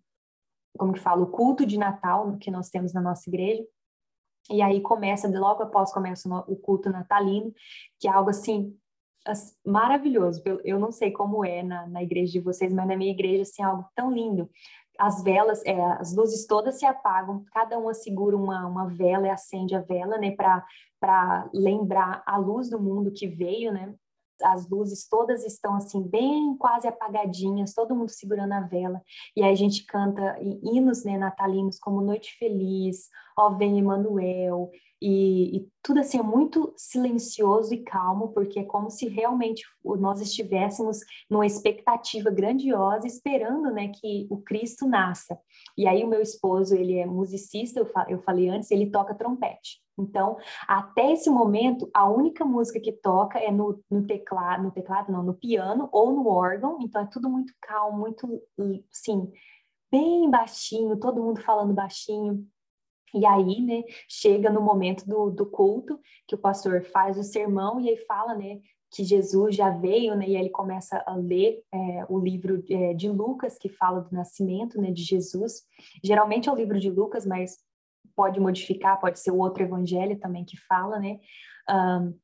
[0.78, 3.64] como que fala, o culto de Natal que nós temos na nossa igreja.
[4.50, 7.54] E aí começa, logo após começa o culto natalino,
[8.00, 8.78] que é algo assim
[9.66, 10.42] maravilhoso.
[10.46, 13.44] Eu, eu não sei como é na, na igreja de vocês, mas na minha igreja
[13.44, 14.50] assim, é algo tão lindo.
[14.98, 19.30] As velas, é, as luzes todas se apagam, cada uma segura uma, uma vela e
[19.30, 23.94] acende a vela, né, para lembrar a luz do mundo que veio, né,
[24.44, 29.02] as luzes todas estão assim bem quase apagadinhas, todo mundo segurando a vela,
[29.36, 34.72] e aí a gente canta hinos né, natalinos como Noite Feliz, Ó Vem Emanuel,
[35.02, 40.20] e, e, tudo assim é muito silencioso e calmo, porque é como se realmente nós
[40.20, 45.40] estivéssemos numa expectativa grandiosa, esperando né, que o Cristo nasça.
[45.78, 49.80] E aí o meu esposo, ele é musicista, eu, eu falei antes, ele toca trompete.
[50.00, 55.12] Então, até esse momento, a única música que toca é no, no teclado, no teclado
[55.12, 58.42] não, no piano ou no órgão, então é tudo muito calmo, muito,
[58.92, 59.32] sim,
[59.92, 62.46] bem baixinho, todo mundo falando baixinho.
[63.14, 67.80] E aí, né, chega no momento do, do culto, que o pastor faz o sermão
[67.80, 68.60] e aí fala, né,
[68.92, 72.94] que Jesus já veio, né, e aí ele começa a ler é, o livro é,
[72.94, 75.64] de Lucas, que fala do nascimento, né, de Jesus.
[76.04, 77.58] Geralmente é o livro de Lucas, mas
[78.16, 81.20] pode modificar, pode ser o outro evangelho também que fala, né?
[81.70, 82.18] Um,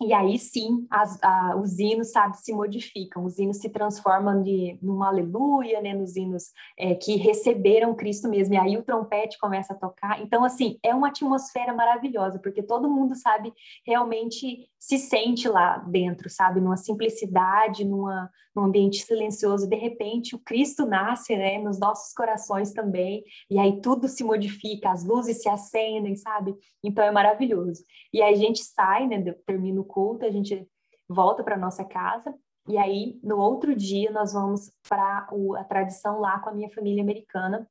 [0.00, 4.78] e aí sim, as, a, os hinos, sabe, se modificam, os hinos se transformam de
[4.82, 9.72] numa aleluia, né, nos hinos é, que receberam Cristo mesmo, e aí o trompete começa
[9.72, 10.20] a tocar.
[10.20, 13.52] Então, assim, é uma atmosfera maravilhosa, porque todo mundo, sabe,
[13.86, 19.68] realmente se sente lá dentro, sabe, numa simplicidade, numa, num ambiente silencioso.
[19.68, 24.90] De repente, o Cristo nasce, né, nos nossos corações também, e aí tudo se modifica,
[24.90, 26.52] as luzes se acendem, sabe?
[26.82, 27.84] Então, é maravilhoso.
[28.12, 30.66] E aí a gente sai, né, termina o culto, a gente
[31.08, 32.34] volta para nossa casa
[32.68, 37.02] e aí no outro dia nós vamos para a tradição lá com a minha família
[37.02, 37.68] americana.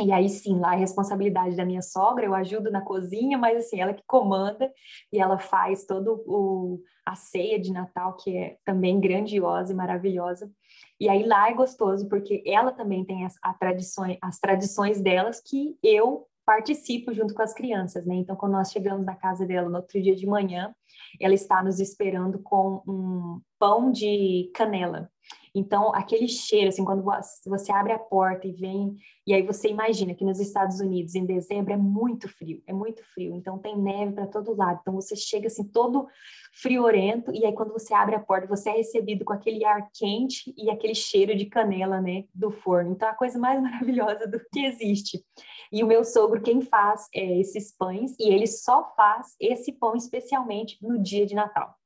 [0.00, 3.80] E aí sim, lá é responsabilidade da minha sogra, eu ajudo na cozinha, mas assim,
[3.80, 4.72] ela que comanda
[5.12, 10.50] e ela faz todo o a ceia de Natal que é também grandiosa e maravilhosa.
[10.98, 15.40] E aí lá é gostoso porque ela também tem as, a tradições, as tradições delas
[15.40, 18.14] que eu participo junto com as crianças, né?
[18.16, 20.74] Então, quando nós chegamos na casa dela no outro dia de manhã,
[21.20, 25.10] ela está nos esperando com um pão de canela.
[25.54, 27.04] Então, aquele cheiro, assim, quando
[27.46, 31.24] você abre a porta e vem, e aí você imagina que nos Estados Unidos, em
[31.24, 34.80] dezembro, é muito frio, é muito frio, então tem neve para todo lado.
[34.82, 36.08] Então, você chega, assim, todo
[36.52, 40.52] friorento, e aí quando você abre a porta, você é recebido com aquele ar quente
[40.56, 42.90] e aquele cheiro de canela, né, do forno.
[42.90, 45.24] Então, é a coisa mais maravilhosa do que existe.
[45.70, 49.94] E o meu sogro, quem faz é, esses pães, e ele só faz esse pão
[49.94, 51.76] especialmente no dia de Natal.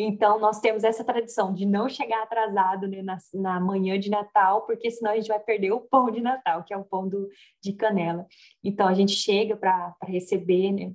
[0.00, 4.64] Então, nós temos essa tradição de não chegar atrasado né, na, na, manhã de Natal,
[4.64, 7.28] porque senão a gente vai perder o pão de Natal, que é o pão do,
[7.60, 8.24] de canela.
[8.62, 10.92] Então, a gente chega para receber né,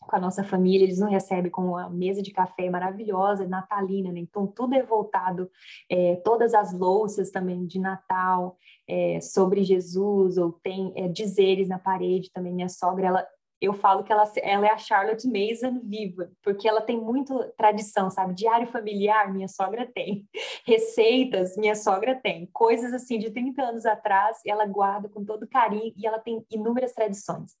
[0.00, 4.18] com a nossa família, eles nos recebem com uma mesa de café maravilhosa, natalina, né?
[4.18, 5.48] Então, tudo é voltado,
[5.88, 8.56] é, todas as louças também de Natal,
[8.88, 12.52] é, sobre Jesus, ou tem é, dizeres na parede também.
[12.52, 13.26] Minha sogra, ela
[13.62, 18.10] eu falo que ela, ela é a Charlotte Mason viva, porque ela tem muito tradição,
[18.10, 18.34] sabe?
[18.34, 20.26] Diário familiar, minha sogra tem.
[20.66, 22.46] Receitas, minha sogra tem.
[22.52, 26.92] Coisas assim de 30 anos atrás, ela guarda com todo carinho e ela tem inúmeras
[26.92, 27.52] tradições.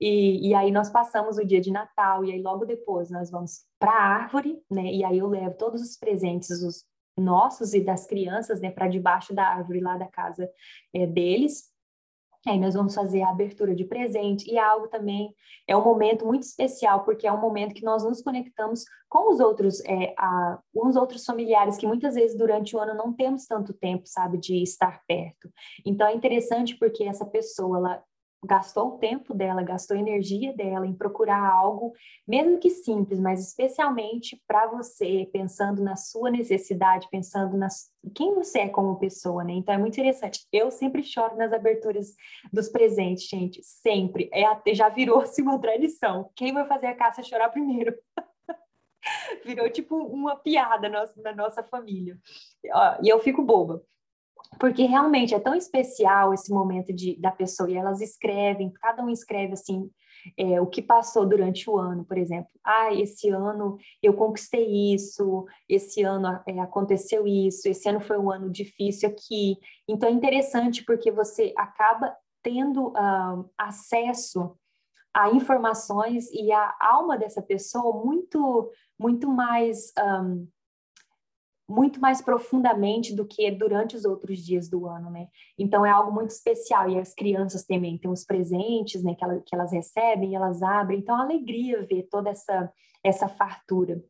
[0.00, 3.60] E, e aí nós passamos o dia de Natal, e aí logo depois nós vamos
[3.78, 4.92] para a árvore, né?
[4.92, 6.84] E aí eu levo todos os presentes, os
[7.16, 10.50] nossos e das crianças, né, para debaixo da árvore lá da casa
[10.94, 11.69] é, deles,
[12.46, 15.34] Aí nós vamos fazer a abertura de presente e algo também
[15.68, 19.40] é um momento muito especial porque é um momento que nós nos conectamos com os
[19.40, 23.74] outros, é, a, uns outros familiares que muitas vezes durante o ano não temos tanto
[23.74, 25.50] tempo, sabe, de estar perto.
[25.84, 28.02] Então é interessante porque essa pessoa ela
[28.42, 31.92] gastou o tempo dela, gastou a energia dela em procurar algo,
[32.26, 37.68] mesmo que simples, mas especialmente para você, pensando na sua necessidade, pensando na
[38.14, 39.52] quem você é como pessoa, né?
[39.52, 40.46] Então é muito interessante.
[40.50, 42.14] Eu sempre choro nas aberturas
[42.50, 44.30] dos presentes, gente, sempre.
[44.32, 46.30] É até já virou-se uma tradição.
[46.34, 47.94] Quem vai fazer a caça chorar primeiro?
[49.44, 52.18] Virou tipo uma piada na nossa família.
[53.02, 53.82] E eu fico boba
[54.58, 59.08] porque realmente é tão especial esse momento de, da pessoa e elas escrevem, cada um
[59.08, 59.90] escreve assim
[60.36, 62.50] é, o que passou durante o ano, por exemplo.
[62.64, 68.30] Ah, esse ano eu conquistei isso, esse ano é, aconteceu isso, esse ano foi um
[68.30, 69.56] ano difícil aqui.
[69.88, 74.56] Então é interessante porque você acaba tendo uh, acesso
[75.14, 80.46] a informações e a alma dessa pessoa muito muito mais um,
[81.70, 85.28] muito mais profundamente do que durante os outros dias do ano, né?
[85.56, 89.40] Então é algo muito especial e as crianças também têm os presentes, né, que, ela,
[89.40, 94.02] que elas recebem, elas abrem, então é alegria ver toda essa essa fartura.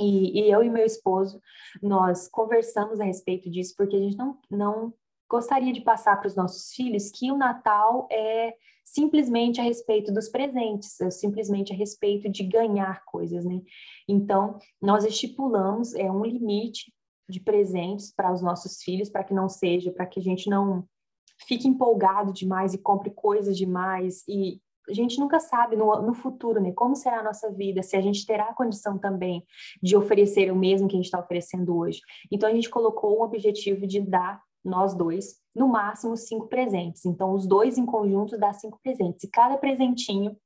[0.00, 1.40] E, e eu e meu esposo
[1.82, 4.94] nós conversamos a respeito disso porque a gente não não
[5.30, 8.54] gostaria de passar para os nossos filhos que o Natal é
[8.92, 13.60] simplesmente a respeito dos presentes, é simplesmente a respeito de ganhar coisas, né?
[14.08, 16.92] Então, nós estipulamos é um limite
[17.28, 20.84] de presentes para os nossos filhos, para que não seja, para que a gente não
[21.46, 26.58] fique empolgado demais e compre coisas demais e a gente nunca sabe no, no futuro,
[26.58, 26.72] né?
[26.72, 29.44] Como será a nossa vida, se a gente terá a condição também
[29.82, 32.00] de oferecer o mesmo que a gente está oferecendo hoje.
[32.32, 37.04] Então, a gente colocou um objetivo de dar nós dois, no máximo cinco presentes.
[37.04, 39.24] Então, os dois em conjunto dá cinco presentes.
[39.24, 40.36] E cada presentinho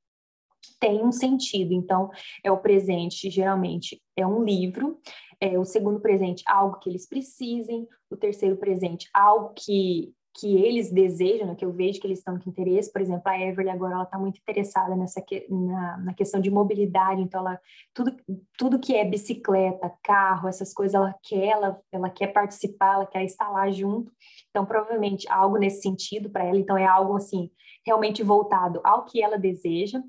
[0.79, 1.73] tem um sentido.
[1.73, 2.09] Então,
[2.43, 4.99] é o presente, geralmente, é um livro.
[5.39, 7.87] É, o segundo presente, algo que eles precisem.
[8.09, 12.39] O terceiro presente, algo que que eles desejam, né, que eu vejo que eles estão
[12.39, 16.13] com interesse, por exemplo, a Everly agora ela está muito interessada nessa que, na, na,
[16.13, 17.59] questão de mobilidade, então ela
[17.93, 18.15] tudo,
[18.57, 23.23] tudo que é bicicleta, carro, essas coisas ela quer, ela, ela quer participar, ela quer
[23.23, 24.11] estar lá junto,
[24.49, 27.51] então provavelmente algo nesse sentido para ela, então é algo assim
[27.85, 30.01] realmente voltado ao que ela deseja.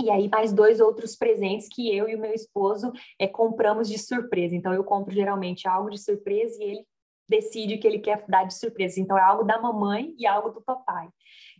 [0.00, 3.98] E aí, mais dois outros presentes que eu e o meu esposo é, compramos de
[3.98, 4.56] surpresa.
[4.56, 6.86] Então, eu compro geralmente algo de surpresa e ele
[7.32, 9.00] decide que ele quer dar de surpresa.
[9.00, 11.08] Então, é algo da mamãe e algo do papai.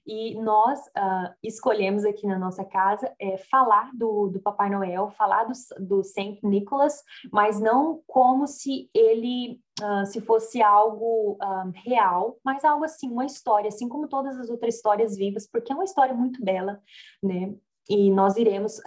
[0.04, 5.44] E nós uh, escolhemos aqui na nossa casa é, falar do, do Papai Noel, falar
[5.44, 12.36] do, do Saint Nicholas, mas não como se ele uh, se fosse algo uh, real,
[12.44, 15.84] mas algo assim, uma história, assim como todas as outras histórias vivas, porque é uma
[15.84, 16.82] história muito bela,
[17.22, 17.54] né?
[17.88, 18.80] E nós iremos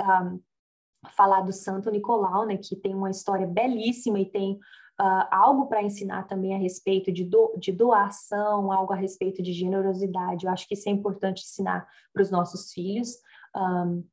[1.15, 2.57] falar do Santo Nicolau, né?
[2.57, 4.59] Que tem uma história belíssima e tem
[4.99, 9.53] uh, algo para ensinar também a respeito de, do, de doação, algo a respeito de
[9.53, 10.45] generosidade.
[10.45, 13.17] Eu acho que isso é importante ensinar para os nossos filhos.
[13.55, 14.03] Um,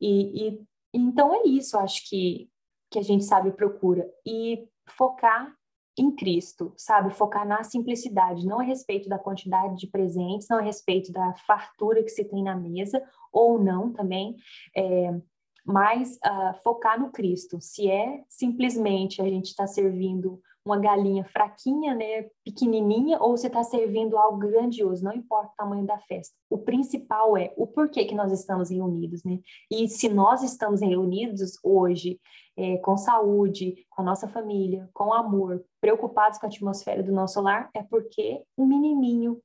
[0.00, 0.60] e, e,
[0.94, 2.48] então é isso, eu acho que,
[2.90, 4.08] que a gente sabe procura.
[4.26, 5.54] E focar
[5.98, 7.12] em Cristo, sabe?
[7.12, 12.02] Focar na simplicidade, não a respeito da quantidade de presentes, não a respeito da fartura
[12.02, 14.36] que se tem na mesa, ou não também,
[14.76, 15.20] é,
[15.68, 17.58] mas uh, focar no Cristo.
[17.60, 23.62] Se é simplesmente a gente está servindo uma galinha fraquinha, né, pequenininha, ou você está
[23.62, 26.34] servindo algo grandioso, não importa o tamanho da festa.
[26.50, 29.40] O principal é o porquê que nós estamos reunidos, né?
[29.70, 32.20] E se nós estamos reunidos hoje
[32.56, 37.40] é, com saúde, com a nossa família, com amor, preocupados com a atmosfera do nosso
[37.40, 39.40] lar, é porque um menininho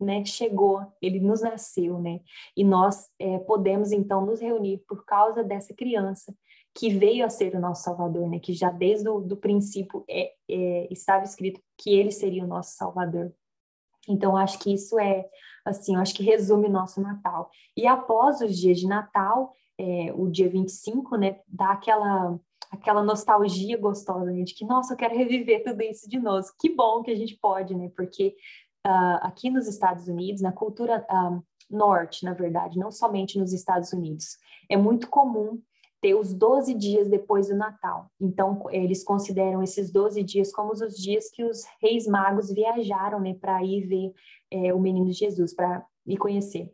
[0.00, 2.20] né, chegou, ele nos nasceu, né?
[2.56, 6.34] E nós é, podemos então nos reunir por causa dessa criança
[6.74, 8.38] que veio a ser o nosso Salvador, né?
[8.38, 12.76] Que já desde o do princípio é, é, estava escrito que ele seria o nosso
[12.76, 13.32] Salvador.
[14.08, 15.28] Então acho que isso é
[15.64, 17.50] assim, acho que resume o nosso Natal.
[17.76, 22.38] E após os dias de Natal, é, o dia 25, né, dá aquela
[22.70, 26.46] aquela nostalgia gostosa, né, de que, nossa, eu quero reviver tudo isso de novo.
[26.60, 27.90] Que bom que a gente pode, né?
[27.96, 28.36] Porque
[28.86, 33.92] uh, aqui nos Estados Unidos, na cultura uh, norte, na verdade, não somente nos Estados
[33.92, 35.60] Unidos, é muito comum
[36.00, 38.10] ter os 12 dias depois do Natal.
[38.20, 43.34] Então, eles consideram esses 12 dias como os dias que os reis magos viajaram né,
[43.34, 44.12] para ir ver
[44.50, 46.72] é, o menino Jesus, para ir conhecer.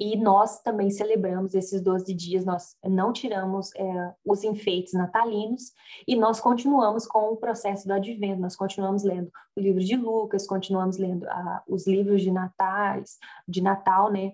[0.00, 5.74] E nós também celebramos esses 12 dias, nós não tiramos é, os enfeites natalinos
[6.08, 10.46] e nós continuamos com o processo do advento, nós continuamos lendo o livro de Lucas,
[10.46, 14.32] continuamos lendo ah, os livros de natais, de Natal, né?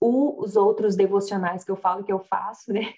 [0.00, 2.94] O, os outros devocionais que eu falo que eu faço, né?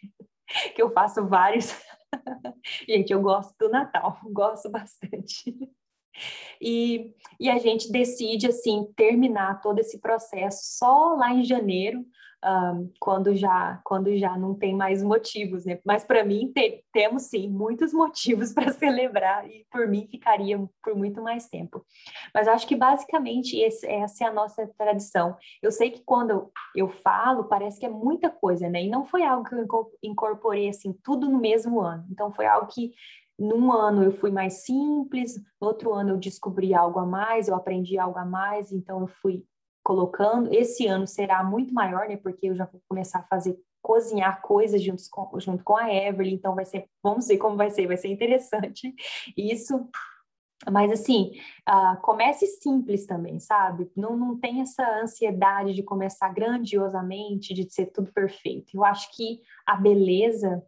[0.77, 1.75] que eu faço vários.
[2.89, 5.53] Gente, eu gosto do Natal, gosto bastante.
[6.61, 12.05] E, e a gente decide, assim, terminar todo esse processo só lá em janeiro,
[12.45, 15.79] um, quando, já, quando já não tem mais motivos, né?
[15.85, 20.95] Mas para mim te, temos, sim, muitos motivos para celebrar e por mim ficaria por
[20.95, 21.85] muito mais tempo.
[22.35, 25.37] Mas acho que basicamente esse, essa é a nossa tradição.
[25.63, 28.85] Eu sei que quando eu falo, parece que é muita coisa, né?
[28.85, 32.05] E não foi algo que eu incorporei, assim, tudo no mesmo ano.
[32.11, 32.93] Então foi algo que
[33.39, 37.99] num ano eu fui mais simples, outro ano eu descobri algo a mais, eu aprendi
[37.99, 39.45] algo a mais, então eu fui
[39.83, 40.53] colocando.
[40.53, 42.17] Esse ano será muito maior, né?
[42.17, 46.55] Porque eu já vou começar a fazer cozinhar coisas com, junto com a Evelyn, então
[46.55, 48.95] vai ser, vamos ver como vai ser, vai ser interessante
[49.37, 49.87] isso.
[50.71, 51.33] Mas assim,
[51.69, 53.91] uh, comece simples também, sabe?
[53.95, 58.75] Não, não tem essa ansiedade de começar grandiosamente, de ser tudo perfeito.
[58.75, 60.65] Eu acho que a beleza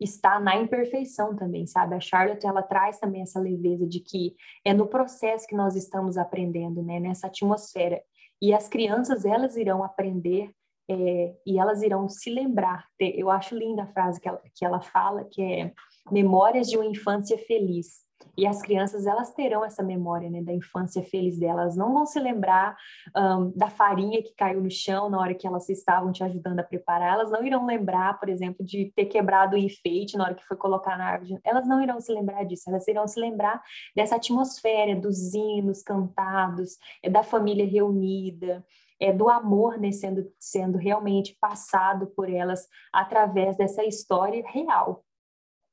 [0.00, 1.94] está na imperfeição também, sabe?
[1.94, 4.34] A Charlotte, ela traz também essa leveza de que
[4.64, 7.00] é no processo que nós estamos aprendendo, né?
[7.00, 8.02] Nessa atmosfera.
[8.40, 10.50] E as crianças, elas irão aprender
[10.88, 12.86] é, e elas irão se lembrar.
[13.00, 15.72] Eu acho linda a frase que ela, que ela fala, que é
[16.10, 18.05] memórias de uma infância feliz.
[18.36, 21.74] E as crianças, elas terão essa memória, né, da infância feliz delas.
[21.74, 22.76] Não vão se lembrar
[23.16, 26.64] um, da farinha que caiu no chão na hora que elas estavam te ajudando a
[26.64, 27.14] preparar.
[27.14, 30.56] Elas não irão lembrar, por exemplo, de ter quebrado o enfeite na hora que foi
[30.56, 31.38] colocar na árvore.
[31.44, 32.68] Elas não irão se lembrar disso.
[32.68, 33.62] Elas irão se lembrar
[33.94, 38.64] dessa atmosfera, dos hinos cantados, é da família reunida,
[39.00, 45.04] é do amor né, sendo, sendo realmente passado por elas através dessa história real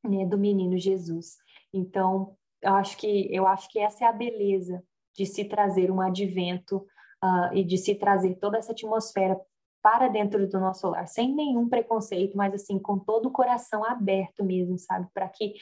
[0.04, 1.38] né, do menino Jesus.
[1.74, 4.84] Então, eu acho que eu acho que essa é a beleza
[5.16, 6.78] de se trazer um advento
[7.24, 9.40] uh, e de se trazer toda essa atmosfera
[9.82, 14.44] para dentro do nosso lar, sem nenhum preconceito, mas assim, com todo o coração aberto
[14.44, 15.08] mesmo, sabe?
[15.14, 15.56] Para que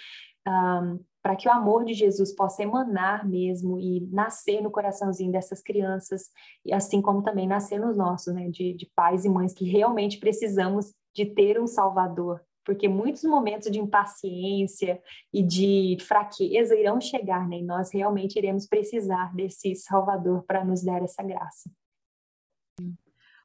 [0.47, 5.61] um, para que o amor de Jesus possa emanar mesmo e nascer no coraçãozinho dessas
[5.61, 6.29] crianças,
[6.65, 10.19] e assim como também nascer nos nossos, né, de, de pais e mães que realmente
[10.19, 15.01] precisamos de ter um Salvador, porque muitos momentos de impaciência
[15.33, 20.83] e de fraqueza irão chegar, né, e nós realmente iremos precisar desse Salvador para nos
[20.83, 21.69] dar essa graça.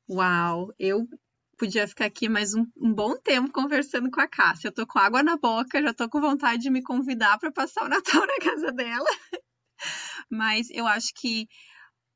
[0.08, 1.06] Uau, eu
[1.58, 4.68] podia ficar aqui mais um, um, bom tempo conversando com a Cássia.
[4.68, 7.84] Eu tô com água na boca, já tô com vontade de me convidar para passar
[7.84, 9.06] o Natal na casa dela.
[10.30, 11.48] Mas eu acho que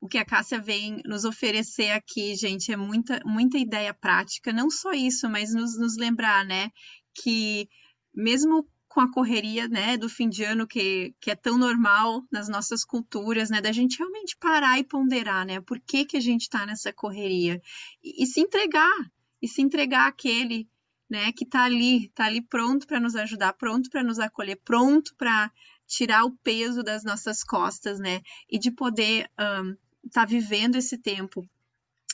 [0.01, 4.51] o que a Cássia vem nos oferecer aqui, gente, é muita, muita ideia prática.
[4.51, 6.71] Não só isso, mas nos, nos lembrar, né,
[7.13, 7.69] que
[8.13, 12.49] mesmo com a correria, né, do fim de ano que, que é tão normal nas
[12.49, 16.41] nossas culturas, né, da gente realmente parar e ponderar, né, por que que a gente
[16.41, 17.61] está nessa correria
[18.03, 20.67] e, e se entregar, e se entregar àquele
[21.09, 25.13] né, que está ali, está ali pronto para nos ajudar, pronto para nos acolher, pronto
[25.15, 25.51] para
[25.85, 29.75] tirar o peso das nossas costas, né, e de poder um,
[30.11, 31.47] tá vivendo esse tempo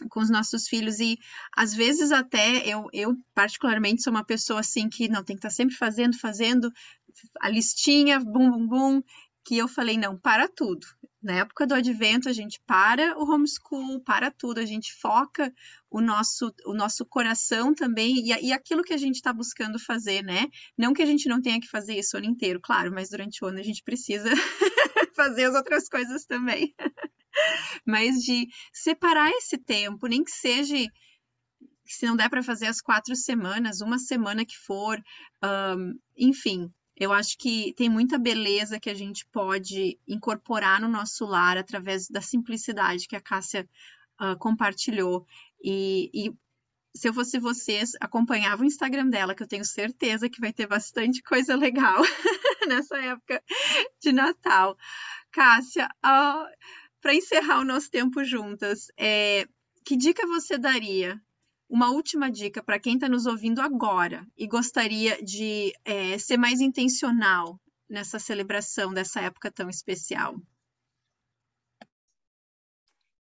[0.09, 1.17] com os nossos filhos e
[1.55, 5.49] às vezes até eu, eu particularmente sou uma pessoa assim que não tem que estar
[5.49, 6.71] tá sempre fazendo, fazendo
[7.41, 9.03] a listinha, bum, bum, bum,
[9.43, 10.85] que eu falei, não, para tudo.
[11.23, 15.53] Na época do advento, a gente para o homeschool, para tudo, a gente foca
[15.89, 20.21] o nosso, o nosso coração também e, e aquilo que a gente está buscando fazer,
[20.21, 20.47] né?
[20.77, 23.43] Não que a gente não tenha que fazer isso o ano inteiro, claro, mas durante
[23.43, 24.29] o ano a gente precisa
[25.15, 26.75] fazer as outras coisas também.
[27.85, 30.75] Mas de separar esse tempo, nem que seja
[31.85, 35.01] se não der para fazer as quatro semanas, uma semana que for,
[35.77, 41.25] um, enfim, eu acho que tem muita beleza que a gente pode incorporar no nosso
[41.25, 43.69] lar através da simplicidade que a Cássia
[44.19, 45.25] uh, compartilhou.
[45.63, 46.33] E, e,
[46.95, 50.65] se eu fosse vocês, acompanhava o Instagram dela, que eu tenho certeza que vai ter
[50.65, 52.01] bastante coisa legal
[52.67, 53.43] nessa época
[54.01, 54.75] de Natal.
[55.31, 56.47] Cássia, uh,
[57.07, 59.47] para encerrar o nosso tempo juntas, é,
[59.85, 61.17] que dica você daria
[61.69, 66.59] uma última dica para quem está nos ouvindo agora e gostaria de é, ser mais
[66.59, 67.57] intencional
[67.89, 70.35] nessa celebração dessa época tão especial?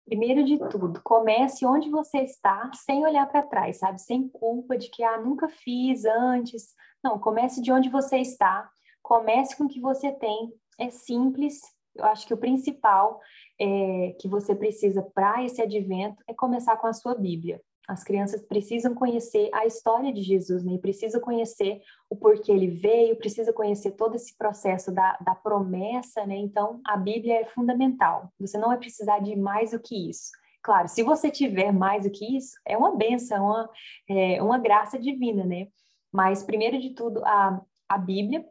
[0.05, 4.03] Primeiro de tudo, comece onde você está, sem olhar para trás, sabe?
[4.03, 6.75] Sem culpa de que ah, nunca fiz antes.
[7.03, 8.71] Não, comece de onde você está,
[9.03, 10.53] comece com o que você tem.
[10.79, 11.63] É simples.
[11.95, 13.19] Eu acho que o principal
[13.61, 17.61] é, que você precisa para esse advento é começar com a sua Bíblia.
[17.89, 20.79] As crianças precisam conhecer a história de Jesus, né?
[20.79, 26.37] Precisam conhecer o porquê ele veio, precisa conhecer todo esse processo da, da promessa, né?
[26.37, 28.33] Então, a Bíblia é fundamental.
[28.39, 30.31] Você não vai precisar de mais do que isso.
[30.63, 33.71] Claro, se você tiver mais do que isso, é uma benção, uma,
[34.09, 35.67] é, uma graça divina, né?
[36.13, 38.45] Mas, primeiro de tudo, a, a Bíblia.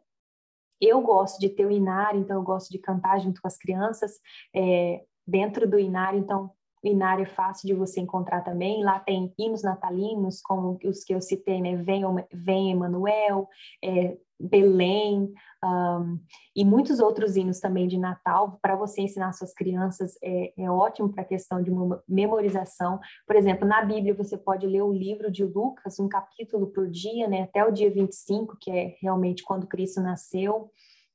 [0.84, 4.18] Eu gosto de ter o inário, então eu gosto de cantar junto com as crianças.
[4.54, 6.50] É, dentro do inário, então
[6.82, 8.82] Inário é fácil de você encontrar também.
[8.82, 11.76] Lá tem hinos natalinos, como os que eu citei, né?
[11.76, 12.02] Vem,
[12.32, 13.48] Vem Emanuel,
[13.82, 15.32] é, Belém,
[15.64, 16.18] um,
[16.56, 21.12] e muitos outros hinos também de Natal, para você ensinar suas crianças, é, é ótimo
[21.12, 21.70] para a questão de
[22.08, 22.98] memorização.
[23.24, 27.28] Por exemplo, na Bíblia você pode ler o livro de Lucas, um capítulo por dia,
[27.28, 27.42] né?
[27.42, 30.70] Até o dia 25, que é realmente quando Cristo nasceu.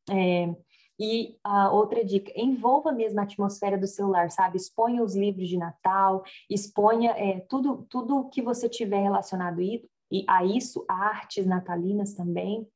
[0.10, 0.56] É,
[1.00, 4.58] e a outra dica, envolva mesmo a atmosfera do celular, sabe?
[4.58, 9.60] Exponha os livros de Natal, exponha é, tudo, tudo que você tiver relacionado
[10.28, 12.68] a isso, artes natalinas também.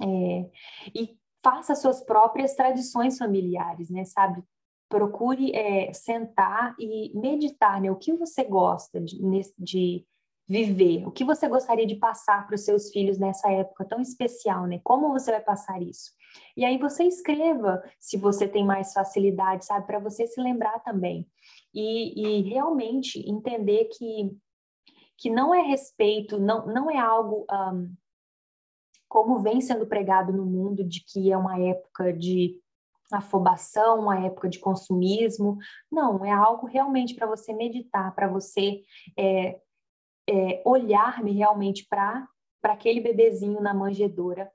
[0.00, 0.50] É,
[0.94, 4.04] e faça suas próprias tradições familiares, né?
[4.04, 4.42] Sabe?
[4.88, 7.90] Procure é, sentar e meditar, né?
[7.90, 9.18] O que você gosta de,
[9.58, 10.06] de
[10.48, 14.66] viver, o que você gostaria de passar para os seus filhos nessa época tão especial,
[14.66, 14.80] né?
[14.82, 16.12] Como você vai passar isso?
[16.56, 21.28] E aí você escreva se você tem mais facilidade, sabe, para você se lembrar também.
[21.74, 24.34] E, e realmente entender que,
[25.18, 27.94] que não é respeito, não, não é algo um,
[29.06, 32.58] como vem sendo pregado no mundo, de que é uma época de
[33.12, 35.58] afobação, uma época de consumismo.
[35.90, 38.82] Não, é algo realmente para você meditar, para você
[39.16, 39.60] é,
[40.28, 42.28] é, olhar realmente para
[42.62, 44.50] aquele bebezinho na manjedoura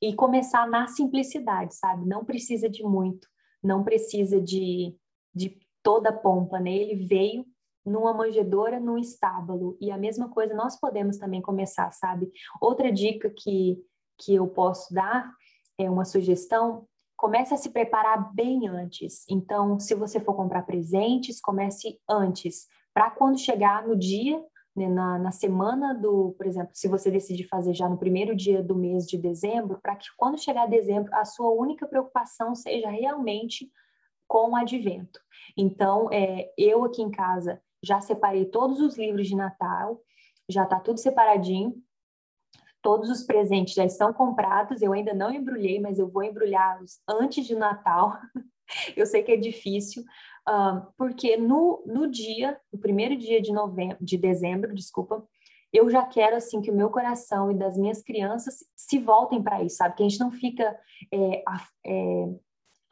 [0.00, 2.06] e começar na simplicidade, sabe?
[2.06, 3.26] Não precisa de muito,
[3.62, 4.96] não precisa de,
[5.34, 6.72] de toda a pompa, né?
[6.72, 7.44] Ele veio
[7.84, 12.30] numa manjedoura, num estábulo, e a mesma coisa nós podemos também começar, sabe?
[12.60, 13.78] Outra dica que,
[14.18, 15.32] que eu posso dar
[15.78, 19.24] é uma sugestão, comece a se preparar bem antes.
[19.30, 24.42] Então, se você for comprar presentes, comece antes, para quando chegar no dia
[24.76, 28.62] né, na, na semana do, por exemplo, se você decidir fazer já no primeiro dia
[28.62, 33.70] do mês de dezembro, para que quando chegar dezembro, a sua única preocupação seja realmente
[34.28, 35.18] com o advento.
[35.56, 40.00] Então, é, eu aqui em casa já separei todos os livros de Natal,
[40.48, 41.74] já está tudo separadinho,
[42.82, 47.46] todos os presentes já estão comprados, eu ainda não embrulhei, mas eu vou embrulhá-los antes
[47.46, 48.18] de Natal.
[48.96, 50.02] eu sei que é difícil,
[50.48, 55.26] uh, porque no, no dia, no primeiro dia de novembro, de dezembro, desculpa,
[55.72, 59.62] eu já quero assim que o meu coração e das minhas crianças se voltem para
[59.62, 59.96] isso, sabe?
[59.96, 60.78] Que a gente não fica
[61.12, 61.42] é,
[61.84, 62.28] é,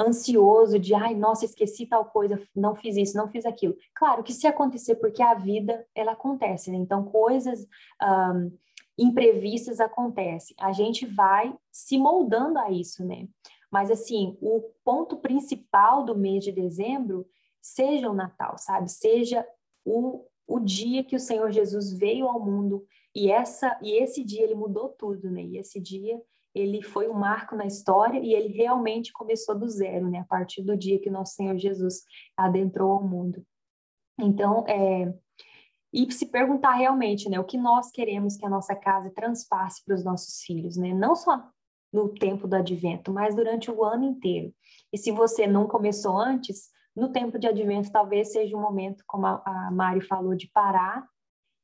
[0.00, 3.76] ansioso de, ai, nossa, esqueci tal coisa, não fiz isso, não fiz aquilo.
[3.94, 6.76] Claro que se acontecer, porque a vida, ela acontece, né?
[6.76, 7.66] Então, coisas
[8.02, 8.50] um,
[8.98, 10.54] imprevistas acontecem.
[10.58, 13.26] A gente vai se moldando a isso, né?
[13.74, 17.26] Mas, assim, o ponto principal do mês de dezembro
[17.60, 18.88] seja o Natal, sabe?
[18.88, 19.44] Seja
[19.84, 24.44] o, o dia que o Senhor Jesus veio ao mundo e essa e esse dia
[24.44, 25.42] ele mudou tudo, né?
[25.42, 26.22] E esse dia
[26.54, 30.20] ele foi um marco na história e ele realmente começou do zero, né?
[30.20, 32.04] A partir do dia que nosso Senhor Jesus
[32.36, 33.44] adentrou ao mundo.
[34.20, 35.12] Então, é,
[35.92, 39.96] e se perguntar realmente, né, o que nós queremos que a nossa casa transpasse para
[39.96, 40.94] os nossos filhos, né?
[40.94, 41.52] Não só
[41.94, 44.52] no tempo do advento, mas durante o ano inteiro.
[44.92, 49.24] E se você não começou antes, no tempo de advento talvez seja um momento, como
[49.26, 51.08] a, Mari falou, de parar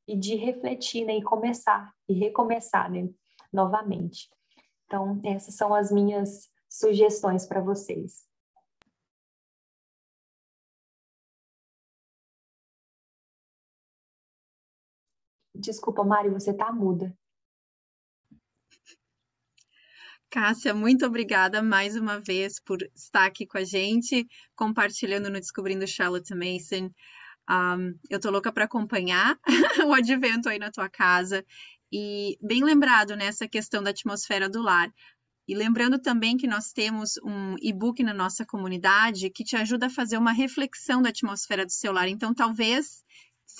[0.07, 3.09] e de refletir, né, e começar e recomeçar, né,
[3.51, 4.29] novamente.
[4.85, 8.25] Então, essas são as minhas sugestões para vocês.
[15.53, 17.13] Desculpa, Mari, você está muda.
[20.31, 24.25] Cássia, muito obrigada mais uma vez por estar aqui com a gente,
[24.55, 26.89] compartilhando no Descobrindo Charlotte Mason.
[27.49, 29.37] Um, eu tô louca para acompanhar
[29.85, 31.45] o advento aí na tua casa
[31.91, 34.89] e bem lembrado nessa questão da atmosfera do lar.
[35.49, 39.89] E lembrando também que nós temos um e-book na nossa comunidade que te ajuda a
[39.89, 42.07] fazer uma reflexão da atmosfera do seu lar.
[42.07, 43.03] Então, talvez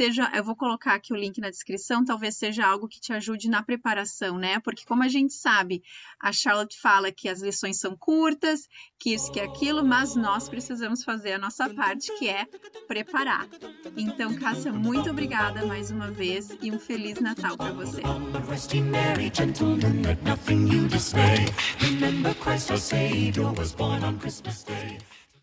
[0.01, 3.47] seja, eu vou colocar aqui o link na descrição, talvez seja algo que te ajude
[3.47, 4.59] na preparação, né?
[4.59, 5.83] Porque como a gente sabe,
[6.19, 11.03] a Charlotte fala que as lições são curtas, que isso, que aquilo, mas nós precisamos
[11.03, 12.47] fazer a nossa parte, que é
[12.87, 13.47] preparar.
[13.95, 18.01] Então, Cássia, muito obrigada mais uma vez e um feliz Natal para você.
[24.17, 25.10] Christmas Day.